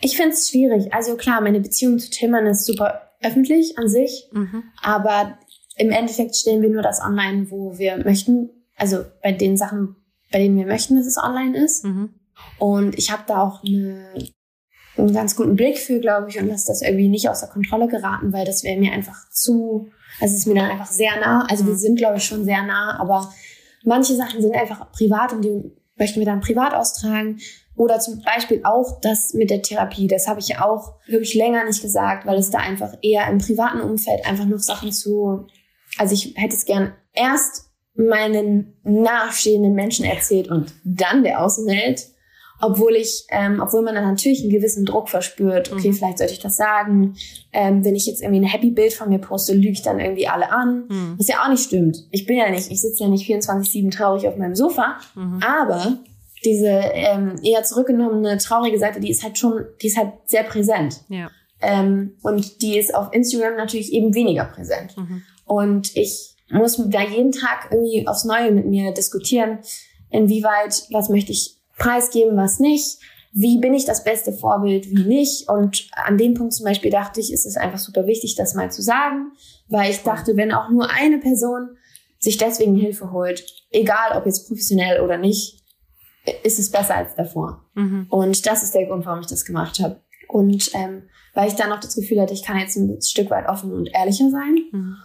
ich 0.00 0.16
finde 0.16 0.34
es 0.34 0.50
schwierig. 0.50 0.92
Also 0.92 1.16
klar, 1.16 1.40
meine 1.40 1.60
Beziehung 1.60 1.98
zu 1.98 2.10
Tillmann 2.10 2.46
ist 2.46 2.66
super 2.66 3.12
öffentlich 3.22 3.78
an 3.78 3.88
sich, 3.88 4.28
mhm. 4.32 4.64
aber 4.82 5.38
im 5.76 5.90
Endeffekt 5.90 6.36
stellen 6.36 6.62
wir 6.62 6.68
nur 6.68 6.82
das 6.82 7.00
online, 7.00 7.50
wo 7.50 7.78
wir 7.78 7.98
möchten. 7.98 8.50
Also 8.76 9.04
bei 9.22 9.32
den 9.32 9.56
Sachen, 9.56 9.96
bei 10.32 10.38
denen 10.38 10.56
wir 10.56 10.66
möchten, 10.66 10.96
dass 10.96 11.06
es 11.06 11.18
online 11.18 11.56
ist. 11.56 11.84
Mhm. 11.84 12.14
Und 12.58 12.98
ich 12.98 13.10
habe 13.10 13.22
da 13.26 13.42
auch 13.42 13.62
eine, 13.64 14.12
einen 14.96 15.12
ganz 15.12 15.36
guten 15.36 15.56
Blick 15.56 15.78
für, 15.78 16.00
glaube 16.00 16.28
ich, 16.28 16.38
und 16.38 16.48
lasse 16.48 16.66
das 16.68 16.82
irgendwie 16.82 17.08
nicht 17.08 17.28
außer 17.28 17.48
Kontrolle 17.48 17.88
geraten, 17.88 18.32
weil 18.32 18.44
das 18.44 18.64
wäre 18.64 18.78
mir 18.78 18.92
einfach 18.92 19.28
zu, 19.30 19.90
also 20.20 20.34
es 20.34 20.40
ist 20.40 20.46
mir 20.46 20.54
dann 20.54 20.70
einfach 20.70 20.90
sehr 20.90 21.18
nah. 21.20 21.46
Also 21.48 21.64
mhm. 21.64 21.68
wir 21.68 21.76
sind, 21.76 21.96
glaube 21.96 22.18
ich, 22.18 22.24
schon 22.24 22.44
sehr 22.44 22.62
nah, 22.62 22.98
aber 22.98 23.32
manche 23.84 24.14
Sachen 24.14 24.40
sind 24.42 24.54
einfach 24.54 24.90
privat 24.92 25.32
und 25.32 25.42
die 25.42 25.72
möchten 25.96 26.20
wir 26.20 26.26
dann 26.26 26.40
privat 26.40 26.74
austragen. 26.74 27.38
Oder 27.74 28.00
zum 28.00 28.22
Beispiel 28.22 28.62
auch 28.64 29.00
das 29.00 29.34
mit 29.34 29.50
der 29.50 29.60
Therapie. 29.60 30.06
Das 30.06 30.26
habe 30.28 30.40
ich 30.40 30.48
ja 30.48 30.64
auch 30.64 30.94
wirklich 31.06 31.34
länger 31.34 31.64
nicht 31.64 31.82
gesagt, 31.82 32.26
weil 32.26 32.38
es 32.38 32.50
da 32.50 32.58
einfach 32.58 32.94
eher 33.02 33.28
im 33.28 33.38
privaten 33.38 33.80
Umfeld 33.80 34.26
einfach 34.26 34.46
noch 34.46 34.58
Sachen 34.58 34.92
zu. 34.92 35.46
Also 35.98 36.14
ich 36.14 36.34
hätte 36.36 36.56
es 36.56 36.64
gern 36.64 36.94
erst 37.12 37.65
meinen 37.96 38.74
nahestehenden 38.84 39.74
Menschen 39.74 40.04
erzählt 40.04 40.48
und 40.48 40.72
dann 40.84 41.22
der 41.22 41.42
Außenwelt. 41.42 42.08
Obwohl 42.58 42.96
ich, 42.96 43.26
ähm, 43.28 43.60
obwohl 43.62 43.82
man 43.82 43.94
dann 43.94 44.04
natürlich 44.04 44.40
einen 44.40 44.50
gewissen 44.50 44.86
Druck 44.86 45.10
verspürt, 45.10 45.70
okay, 45.72 45.88
mhm. 45.88 45.92
vielleicht 45.92 46.18
sollte 46.18 46.32
ich 46.32 46.40
das 46.40 46.56
sagen. 46.56 47.14
Ähm, 47.52 47.84
wenn 47.84 47.94
ich 47.94 48.06
jetzt 48.06 48.22
irgendwie 48.22 48.40
ein 48.40 48.48
Happy 48.48 48.70
Bild 48.70 48.94
von 48.94 49.10
mir 49.10 49.18
poste, 49.18 49.52
lüge 49.52 49.72
ich 49.72 49.82
dann 49.82 50.00
irgendwie 50.00 50.26
alle 50.26 50.50
an. 50.50 50.86
Mhm. 50.88 51.14
Was 51.18 51.28
ja 51.28 51.44
auch 51.44 51.50
nicht 51.50 51.64
stimmt. 51.64 52.06
Ich 52.12 52.24
bin 52.24 52.38
ja 52.38 52.48
nicht, 52.50 52.70
ich 52.70 52.80
sitze 52.80 53.04
ja 53.04 53.10
nicht 53.10 53.28
24-7 53.28 53.90
traurig 53.90 54.26
auf 54.26 54.38
meinem 54.38 54.54
Sofa. 54.54 54.96
Mhm. 55.14 55.40
Aber 55.46 55.98
diese 56.46 56.66
ähm, 56.66 57.34
eher 57.42 57.62
zurückgenommene, 57.62 58.38
traurige 58.38 58.78
Seite, 58.78 59.00
die 59.00 59.10
ist 59.10 59.22
halt 59.22 59.36
schon, 59.36 59.66
die 59.82 59.88
ist 59.88 59.98
halt 59.98 60.12
sehr 60.24 60.44
präsent. 60.44 61.02
Ja. 61.08 61.30
Ähm, 61.60 62.14
und 62.22 62.62
die 62.62 62.78
ist 62.78 62.94
auf 62.94 63.12
Instagram 63.12 63.56
natürlich 63.56 63.92
eben 63.92 64.14
weniger 64.14 64.44
präsent. 64.44 64.96
Mhm. 64.96 65.22
Und 65.44 65.94
ich 65.94 66.35
muss 66.50 66.76
da 66.76 67.02
jeden 67.02 67.32
Tag 67.32 67.68
irgendwie 67.70 68.06
aufs 68.06 68.24
Neue 68.24 68.52
mit 68.52 68.66
mir 68.66 68.92
diskutieren, 68.92 69.58
inwieweit, 70.10 70.84
was 70.90 71.08
möchte 71.08 71.32
ich 71.32 71.56
preisgeben, 71.76 72.36
was 72.36 72.60
nicht, 72.60 72.98
wie 73.32 73.58
bin 73.58 73.74
ich 73.74 73.84
das 73.84 74.02
beste 74.02 74.32
Vorbild, 74.32 74.88
wie 74.90 75.04
nicht. 75.04 75.48
Und 75.48 75.88
an 75.92 76.16
dem 76.16 76.34
Punkt 76.34 76.54
zum 76.54 76.64
Beispiel 76.64 76.90
dachte 76.90 77.20
ich, 77.20 77.32
ist 77.32 77.44
es 77.44 77.56
einfach 77.56 77.78
super 77.78 78.06
wichtig, 78.06 78.34
das 78.34 78.54
mal 78.54 78.70
zu 78.70 78.80
sagen, 78.80 79.32
weil 79.68 79.90
ich 79.90 80.02
dachte, 80.02 80.36
wenn 80.36 80.52
auch 80.52 80.70
nur 80.70 80.90
eine 80.90 81.18
Person 81.18 81.76
sich 82.18 82.38
deswegen 82.38 82.76
Hilfe 82.76 83.12
holt, 83.12 83.44
egal 83.70 84.16
ob 84.16 84.24
jetzt 84.24 84.48
professionell 84.48 85.02
oder 85.02 85.18
nicht, 85.18 85.62
ist 86.44 86.58
es 86.58 86.70
besser 86.70 86.96
als 86.96 87.14
davor. 87.14 87.64
Mhm. 87.74 88.06
Und 88.08 88.46
das 88.46 88.62
ist 88.62 88.74
der 88.74 88.86
Grund, 88.86 89.04
warum 89.04 89.20
ich 89.20 89.26
das 89.26 89.44
gemacht 89.44 89.80
habe. 89.80 90.00
Und 90.28 90.70
ähm, 90.74 91.02
weil 91.34 91.48
ich 91.48 91.54
dann 91.54 91.68
noch 91.68 91.80
das 91.80 91.94
Gefühl 91.94 92.20
hatte, 92.20 92.32
ich 92.32 92.42
kann 92.42 92.58
jetzt 92.58 92.76
ein 92.76 93.00
Stück 93.02 93.30
weit 93.30 93.48
offen 93.48 93.72
und 93.72 93.90
ehrlicher 93.92 94.30
sein. 94.30 94.56
Mhm. 94.72 94.96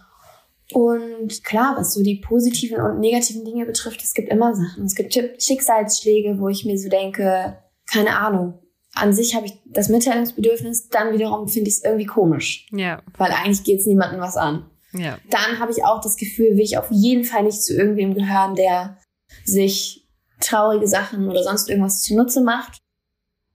Und 0.73 1.43
klar, 1.43 1.75
was 1.77 1.93
so 1.93 2.01
die 2.03 2.15
positiven 2.15 2.81
und 2.81 2.99
negativen 2.99 3.43
Dinge 3.45 3.65
betrifft, 3.65 4.01
es 4.03 4.13
gibt 4.13 4.29
immer 4.29 4.53
Sachen. 4.55 4.85
Es 4.85 4.95
gibt 4.95 5.13
Schicksalsschläge, 5.13 6.39
wo 6.39 6.49
ich 6.49 6.65
mir 6.65 6.77
so 6.77 6.89
denke, 6.89 7.57
keine 7.91 8.17
Ahnung. 8.17 8.59
An 8.93 9.13
sich 9.13 9.35
habe 9.35 9.45
ich 9.45 9.53
das 9.65 9.87
Mitteilungsbedürfnis, 9.89 10.89
dann 10.89 11.13
wiederum 11.13 11.47
finde 11.47 11.69
ich 11.69 11.77
es 11.77 11.83
irgendwie 11.83 12.05
komisch, 12.05 12.67
Ja, 12.71 13.01
weil 13.17 13.31
eigentlich 13.31 13.63
geht 13.63 13.79
es 13.79 13.85
niemandem 13.85 14.19
was 14.19 14.35
an. 14.35 14.69
ja. 14.93 15.17
Dann 15.29 15.59
habe 15.59 15.71
ich 15.71 15.85
auch 15.85 16.01
das 16.01 16.17
Gefühl, 16.17 16.57
will 16.57 16.63
ich 16.63 16.77
auf 16.77 16.87
jeden 16.91 17.23
Fall 17.23 17.43
nicht 17.43 17.63
zu 17.63 17.73
irgendwem 17.73 18.13
gehören, 18.13 18.55
der 18.55 18.97
sich 19.45 20.09
traurige 20.41 20.87
Sachen 20.87 21.29
oder 21.29 21.41
sonst 21.43 21.69
irgendwas 21.69 22.01
zunutze 22.01 22.41
macht 22.41 22.79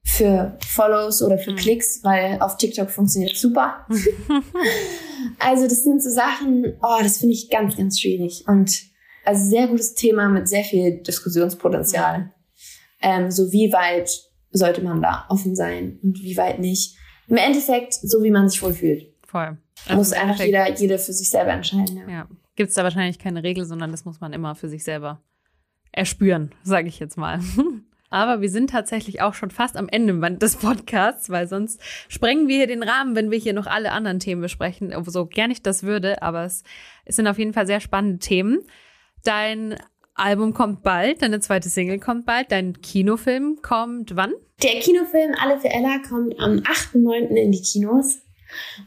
für 0.06 0.56
Follows 0.66 1.20
oder 1.20 1.36
für 1.36 1.50
Mhm. 1.50 1.56
Klicks, 1.56 2.00
weil 2.04 2.40
auf 2.40 2.56
TikTok 2.56 2.90
funktioniert 2.90 3.36
super. 3.36 3.86
also 5.40 5.64
das 5.64 5.82
sind 5.82 6.02
so 6.02 6.10
Sachen, 6.10 6.74
oh, 6.80 6.98
das 7.02 7.18
finde 7.18 7.34
ich 7.34 7.50
ganz, 7.50 7.76
ganz 7.76 8.00
schwierig. 8.00 8.44
Und 8.46 8.82
also 9.24 9.44
sehr 9.44 9.66
gutes 9.66 9.94
Thema 9.94 10.28
mit 10.28 10.48
sehr 10.48 10.62
viel 10.62 11.02
Diskussionspotenzial. 11.02 12.32
Ähm, 13.02 13.30
so 13.32 13.52
wie 13.52 13.72
weit 13.72 14.10
sollte 14.52 14.80
man 14.80 15.02
da 15.02 15.26
offen 15.28 15.56
sein 15.56 15.98
und 16.02 16.22
wie 16.22 16.36
weit 16.36 16.60
nicht. 16.60 16.96
Im 17.26 17.36
Endeffekt, 17.36 17.94
so 17.94 18.22
wie 18.22 18.30
man 18.30 18.48
sich 18.48 18.62
wohlfühlt. 18.62 19.12
Voll. 19.26 19.58
muss 19.92 20.12
im 20.12 20.20
einfach 20.20 20.44
jeder, 20.44 20.72
jede 20.72 20.98
für 20.98 21.12
sich 21.12 21.28
selber 21.28 21.50
entscheiden. 21.50 21.96
Ja. 21.96 22.08
Ja, 22.08 22.28
gibt 22.54 22.68
es 22.68 22.76
da 22.76 22.84
wahrscheinlich 22.84 23.18
keine 23.18 23.42
Regel, 23.42 23.64
sondern 23.64 23.90
das 23.90 24.04
muss 24.04 24.20
man 24.20 24.32
immer 24.32 24.54
für 24.54 24.68
sich 24.68 24.84
selber 24.84 25.20
erspüren, 25.90 26.52
sage 26.62 26.86
ich 26.86 27.00
jetzt 27.00 27.16
mal. 27.16 27.40
Aber 28.10 28.40
wir 28.40 28.50
sind 28.50 28.70
tatsächlich 28.70 29.22
auch 29.22 29.34
schon 29.34 29.50
fast 29.50 29.76
am 29.76 29.88
Ende 29.88 30.30
des 30.38 30.56
Podcasts, 30.56 31.30
weil 31.30 31.48
sonst 31.48 31.80
sprengen 32.08 32.48
wir 32.48 32.56
hier 32.56 32.66
den 32.66 32.82
Rahmen, 32.82 33.16
wenn 33.16 33.30
wir 33.30 33.38
hier 33.38 33.52
noch 33.52 33.66
alle 33.66 33.92
anderen 33.92 34.20
Themen 34.20 34.42
besprechen, 34.42 34.94
so 35.06 35.26
gern 35.26 35.50
ich 35.50 35.62
das 35.62 35.82
würde. 35.82 36.22
Aber 36.22 36.44
es, 36.44 36.62
es 37.04 37.16
sind 37.16 37.26
auf 37.26 37.38
jeden 37.38 37.52
Fall 37.52 37.66
sehr 37.66 37.80
spannende 37.80 38.18
Themen. 38.18 38.60
Dein 39.24 39.76
Album 40.14 40.54
kommt 40.54 40.82
bald, 40.82 41.22
deine 41.22 41.40
zweite 41.40 41.68
Single 41.68 41.98
kommt 41.98 42.24
bald, 42.24 42.50
dein 42.50 42.80
Kinofilm 42.80 43.58
kommt 43.60 44.16
wann? 44.16 44.32
Der 44.62 44.80
Kinofilm 44.80 45.34
Alle 45.38 45.60
für 45.60 45.68
Ella 45.68 45.98
kommt 46.08 46.40
am 46.40 46.58
8.9. 46.60 47.34
in 47.34 47.52
die 47.52 47.60
Kinos. 47.60 48.22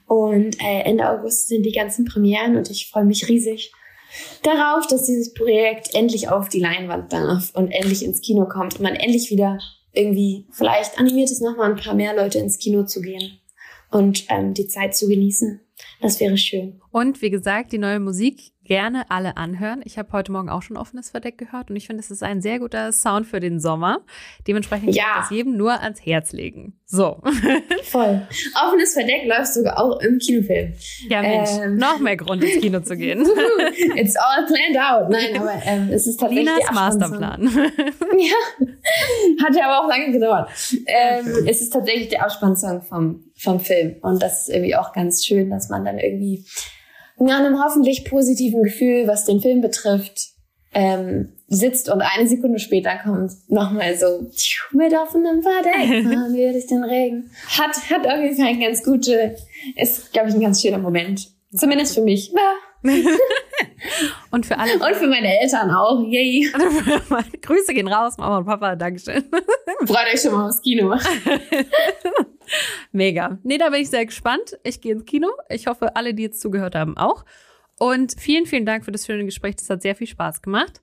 Und 0.08 0.60
äh, 0.62 0.82
Ende 0.82 1.08
August 1.10 1.50
sind 1.50 1.64
die 1.64 1.72
ganzen 1.72 2.06
Premieren 2.06 2.56
und 2.56 2.72
ich 2.72 2.90
freue 2.90 3.06
mich 3.06 3.28
riesig 3.28 3.72
darauf, 4.44 4.88
dass 4.88 5.06
dieses 5.06 5.34
Projekt 5.34 5.94
endlich 5.94 6.30
auf 6.30 6.50
die 6.50 6.60
Leinwand 6.60 7.12
darf 7.14 7.52
und 7.54 7.72
endlich 7.72 8.04
ins 8.04 8.22
Kino 8.22 8.46
kommt 8.46 8.76
und 8.76 8.82
man 8.82 8.96
endlich 8.96 9.30
wieder 9.30 9.60
irgendwie, 9.92 10.46
vielleicht 10.52 11.00
animiert 11.00 11.32
es 11.32 11.42
nochmal 11.42 11.72
ein 11.72 11.78
paar 11.78 11.96
mehr 11.96 12.16
Leute 12.16 12.40
ins 12.40 12.60
Kino 12.60 12.84
zu 12.84 13.02
gehen 13.02 13.40
und 13.92 14.26
ähm, 14.30 14.54
die 14.54 14.68
Zeit 14.68 14.96
zu 14.96 15.08
genießen. 15.08 15.60
Das 16.02 16.20
wäre 16.20 16.38
schön. 16.38 16.82
Und 16.92 17.22
wie 17.22 17.30
gesagt, 17.30 17.72
die 17.72 17.78
neue 17.78 18.00
Musik 18.00 18.52
gerne 18.64 19.10
alle 19.10 19.36
anhören. 19.38 19.82
Ich 19.84 19.98
habe 19.98 20.12
heute 20.12 20.32
Morgen 20.32 20.48
auch 20.50 20.62
schon 20.62 20.78
offenes 20.78 21.10
Verdeck 21.10 21.38
gehört 21.40 21.72
und 21.72 21.76
ich 21.76 21.88
finde, 21.88 22.02
es 22.02 22.12
ist 22.12 22.22
ein 22.22 22.40
sehr 22.42 22.60
guter 22.60 22.92
Sound 22.92 23.26
für 23.26 23.40
den 23.40 23.60
Sommer. 23.60 24.02
Dementsprechend 24.48 24.94
Ja. 24.96 25.04
kann 25.06 25.12
ich 25.16 25.22
das 25.24 25.30
jedem 25.32 25.58
nur 25.58 25.82
ans 25.82 26.06
Herz 26.06 26.34
legen. 26.34 26.80
So. 26.86 27.22
Voll. 27.84 28.22
Offenes 28.64 28.94
Verdeck 28.94 29.26
läuft 29.26 29.54
sogar 29.56 29.80
auch 29.82 30.00
im 30.02 30.20
Kinofilm. 30.20 30.74
Ja, 31.10 31.22
Mensch, 31.22 31.50
Ähm. 31.64 31.78
noch 31.78 32.00
mehr 32.00 32.16
Grund 32.18 32.44
ins 32.44 32.62
Kino 32.62 32.80
zu 32.82 32.96
gehen. 32.96 33.22
It's 33.96 34.16
all 34.16 34.46
planned 34.46 34.78
out. 34.78 35.10
Nein, 35.10 35.36
aber 35.42 35.54
ähm, 35.66 35.90
es 35.92 36.06
ist 36.06 36.20
tatsächlich 36.20 36.48
Linas. 36.50 36.72
Masterplan. 36.74 37.50
Ja, 38.20 39.46
hat 39.46 39.56
ja 39.56 39.66
aber 39.70 39.86
auch 39.86 39.90
lange 39.90 40.12
gedauert. 40.12 40.50
Ähm, 40.88 41.46
es 41.48 41.62
ist 41.62 41.72
tatsächlich 41.72 42.10
der 42.10 42.24
Abspannsong 42.24 42.82
vom, 42.82 43.24
vom 43.38 43.60
Film. 43.60 43.96
Und 44.02 44.22
das 44.22 44.42
ist 44.42 44.50
irgendwie 44.50 44.76
auch 44.76 44.92
ganz 44.94 45.24
schön, 45.26 45.50
dass 45.50 45.69
man 45.70 45.86
dann 45.86 46.00
irgendwie 46.00 46.46
nach 47.20 47.40
einem 47.40 47.62
hoffentlich 47.64 48.06
positiven 48.06 48.64
Gefühl, 48.64 49.08
was 49.08 49.26
den 49.26 49.42
Film 49.42 49.62
betrifft, 49.62 50.30
ähm, 50.74 51.34
sitzt 51.48 51.90
und 51.90 52.02
eine 52.02 52.28
Sekunde 52.28 52.60
später 52.60 52.96
kommt 53.04 53.32
nochmal 53.48 53.98
so 53.98 54.30
mit 54.72 54.94
offenem 54.94 55.42
Verdeck 55.42 56.06
fahren 56.06 56.34
wir 56.36 56.52
durch 56.52 56.68
den 56.68 56.84
Regen. 56.84 57.32
Hat, 57.58 57.76
hat 57.90 58.06
auf 58.06 58.22
jeden 58.22 58.36
Fall 58.36 58.48
ein 58.48 58.60
ganz 58.60 58.84
gute, 58.84 59.36
ist, 59.76 60.14
glaube 60.14 60.30
ich, 60.30 60.36
ein 60.36 60.42
ganz 60.42 60.62
schöner 60.62 60.78
Moment. 60.78 61.28
Zumindest 61.52 61.96
für 61.96 62.02
mich. 62.02 62.32
Ja. 62.32 62.54
Und 64.32 64.46
für 64.46 64.58
alle. 64.58 64.74
Und 64.74 64.96
für 64.96 65.08
meine 65.08 65.40
Eltern 65.40 65.72
auch. 65.72 66.02
Yay. 66.08 66.52
Grüße 67.42 67.74
gehen 67.74 67.88
raus, 67.88 68.18
Mama 68.18 68.38
und 68.38 68.46
Papa, 68.46 68.76
Dankeschön. 68.76 69.24
Freut 69.86 70.14
euch 70.14 70.22
schon 70.22 70.34
mal 70.34 70.48
aufs 70.48 70.62
Kino. 70.62 70.96
Mega. 72.92 73.38
Nee, 73.44 73.58
da 73.58 73.70
bin 73.70 73.82
ich 73.82 73.90
sehr 73.90 74.06
gespannt. 74.06 74.58
Ich 74.64 74.82
gehe 74.82 74.94
ins 74.94 75.06
Kino. 75.06 75.28
Ich 75.50 75.68
hoffe, 75.68 75.96
alle, 75.96 76.14
die 76.14 76.24
jetzt 76.24 76.42
zugehört 76.42 76.76
haben, 76.76 76.98
auch. 76.98 77.26
Und 77.78 78.16
vielen, 78.20 78.46
vielen 78.46 78.66
Dank 78.66 78.84
für 78.86 78.92
das 78.92 79.06
schöne 79.06 79.26
Gespräch. 79.26 79.56
Das 79.56 79.70
hat 79.70 79.82
sehr 79.82 79.96
viel 79.96 80.08
Spaß 80.08 80.42
gemacht. 80.42 80.82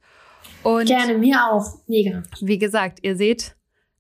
Und 0.62 0.86
Gerne, 0.86 1.18
mir 1.18 1.44
auch. 1.50 1.66
Mega. 1.86 2.22
wie 2.40 2.58
gesagt, 2.58 3.00
ihr 3.02 3.16
seht 3.16 3.56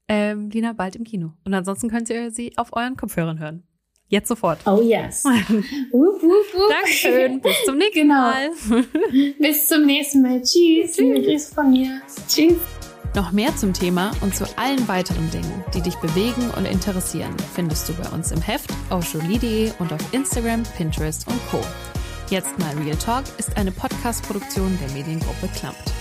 ähm, 0.08 0.48
Lina 0.50 0.72
bald 0.72 0.96
im 0.96 1.04
Kino. 1.04 1.32
Und 1.44 1.52
ansonsten 1.54 1.90
könnt 1.90 2.08
ihr 2.10 2.30
sie 2.30 2.56
auf 2.56 2.72
euren 2.72 2.96
Kopfhörern 2.96 3.38
hören. 3.38 3.64
Jetzt 4.08 4.28
sofort. 4.28 4.60
Oh 4.66 4.80
yes. 4.80 5.24
wup, 5.24 6.22
wup, 6.22 6.54
wup. 6.54 6.70
Dankeschön. 6.70 7.40
Bis 7.40 7.64
zum 7.64 7.76
nächsten 7.76 8.02
Genau. 8.02 8.14
Mal. 8.14 8.50
Bis 9.40 9.66
zum 9.66 9.84
nächsten 9.84 10.22
Mal. 10.22 10.40
Tschüss. 10.42 10.96
Liebe 10.96 11.22
Grüße 11.22 11.52
von 11.54 11.70
mir. 11.72 12.00
Tschüss. 12.28 12.54
Noch 13.16 13.32
mehr 13.32 13.56
zum 13.56 13.72
Thema 13.72 14.10
und 14.20 14.36
zu 14.36 14.44
allen 14.58 14.86
weiteren 14.88 15.30
Dingen, 15.30 15.64
die 15.72 15.80
dich 15.80 15.96
bewegen 15.96 16.50
und 16.50 16.66
interessieren, 16.66 17.34
findest 17.54 17.88
du 17.88 17.94
bei 17.94 18.06
uns 18.10 18.30
im 18.30 18.42
Heft 18.42 18.68
auf 18.90 19.10
jolie.de 19.10 19.72
und 19.78 19.90
auf 19.90 20.12
Instagram, 20.12 20.64
Pinterest 20.76 21.26
und 21.26 21.40
Co. 21.50 21.58
Jetzt 22.28 22.58
mal 22.58 22.76
Real 22.76 22.96
Talk 22.98 23.24
ist 23.38 23.56
eine 23.56 23.72
Podcast-Produktion 23.72 24.78
der 24.82 24.90
Mediengruppe 24.90 25.48
Klampt. 25.58 25.94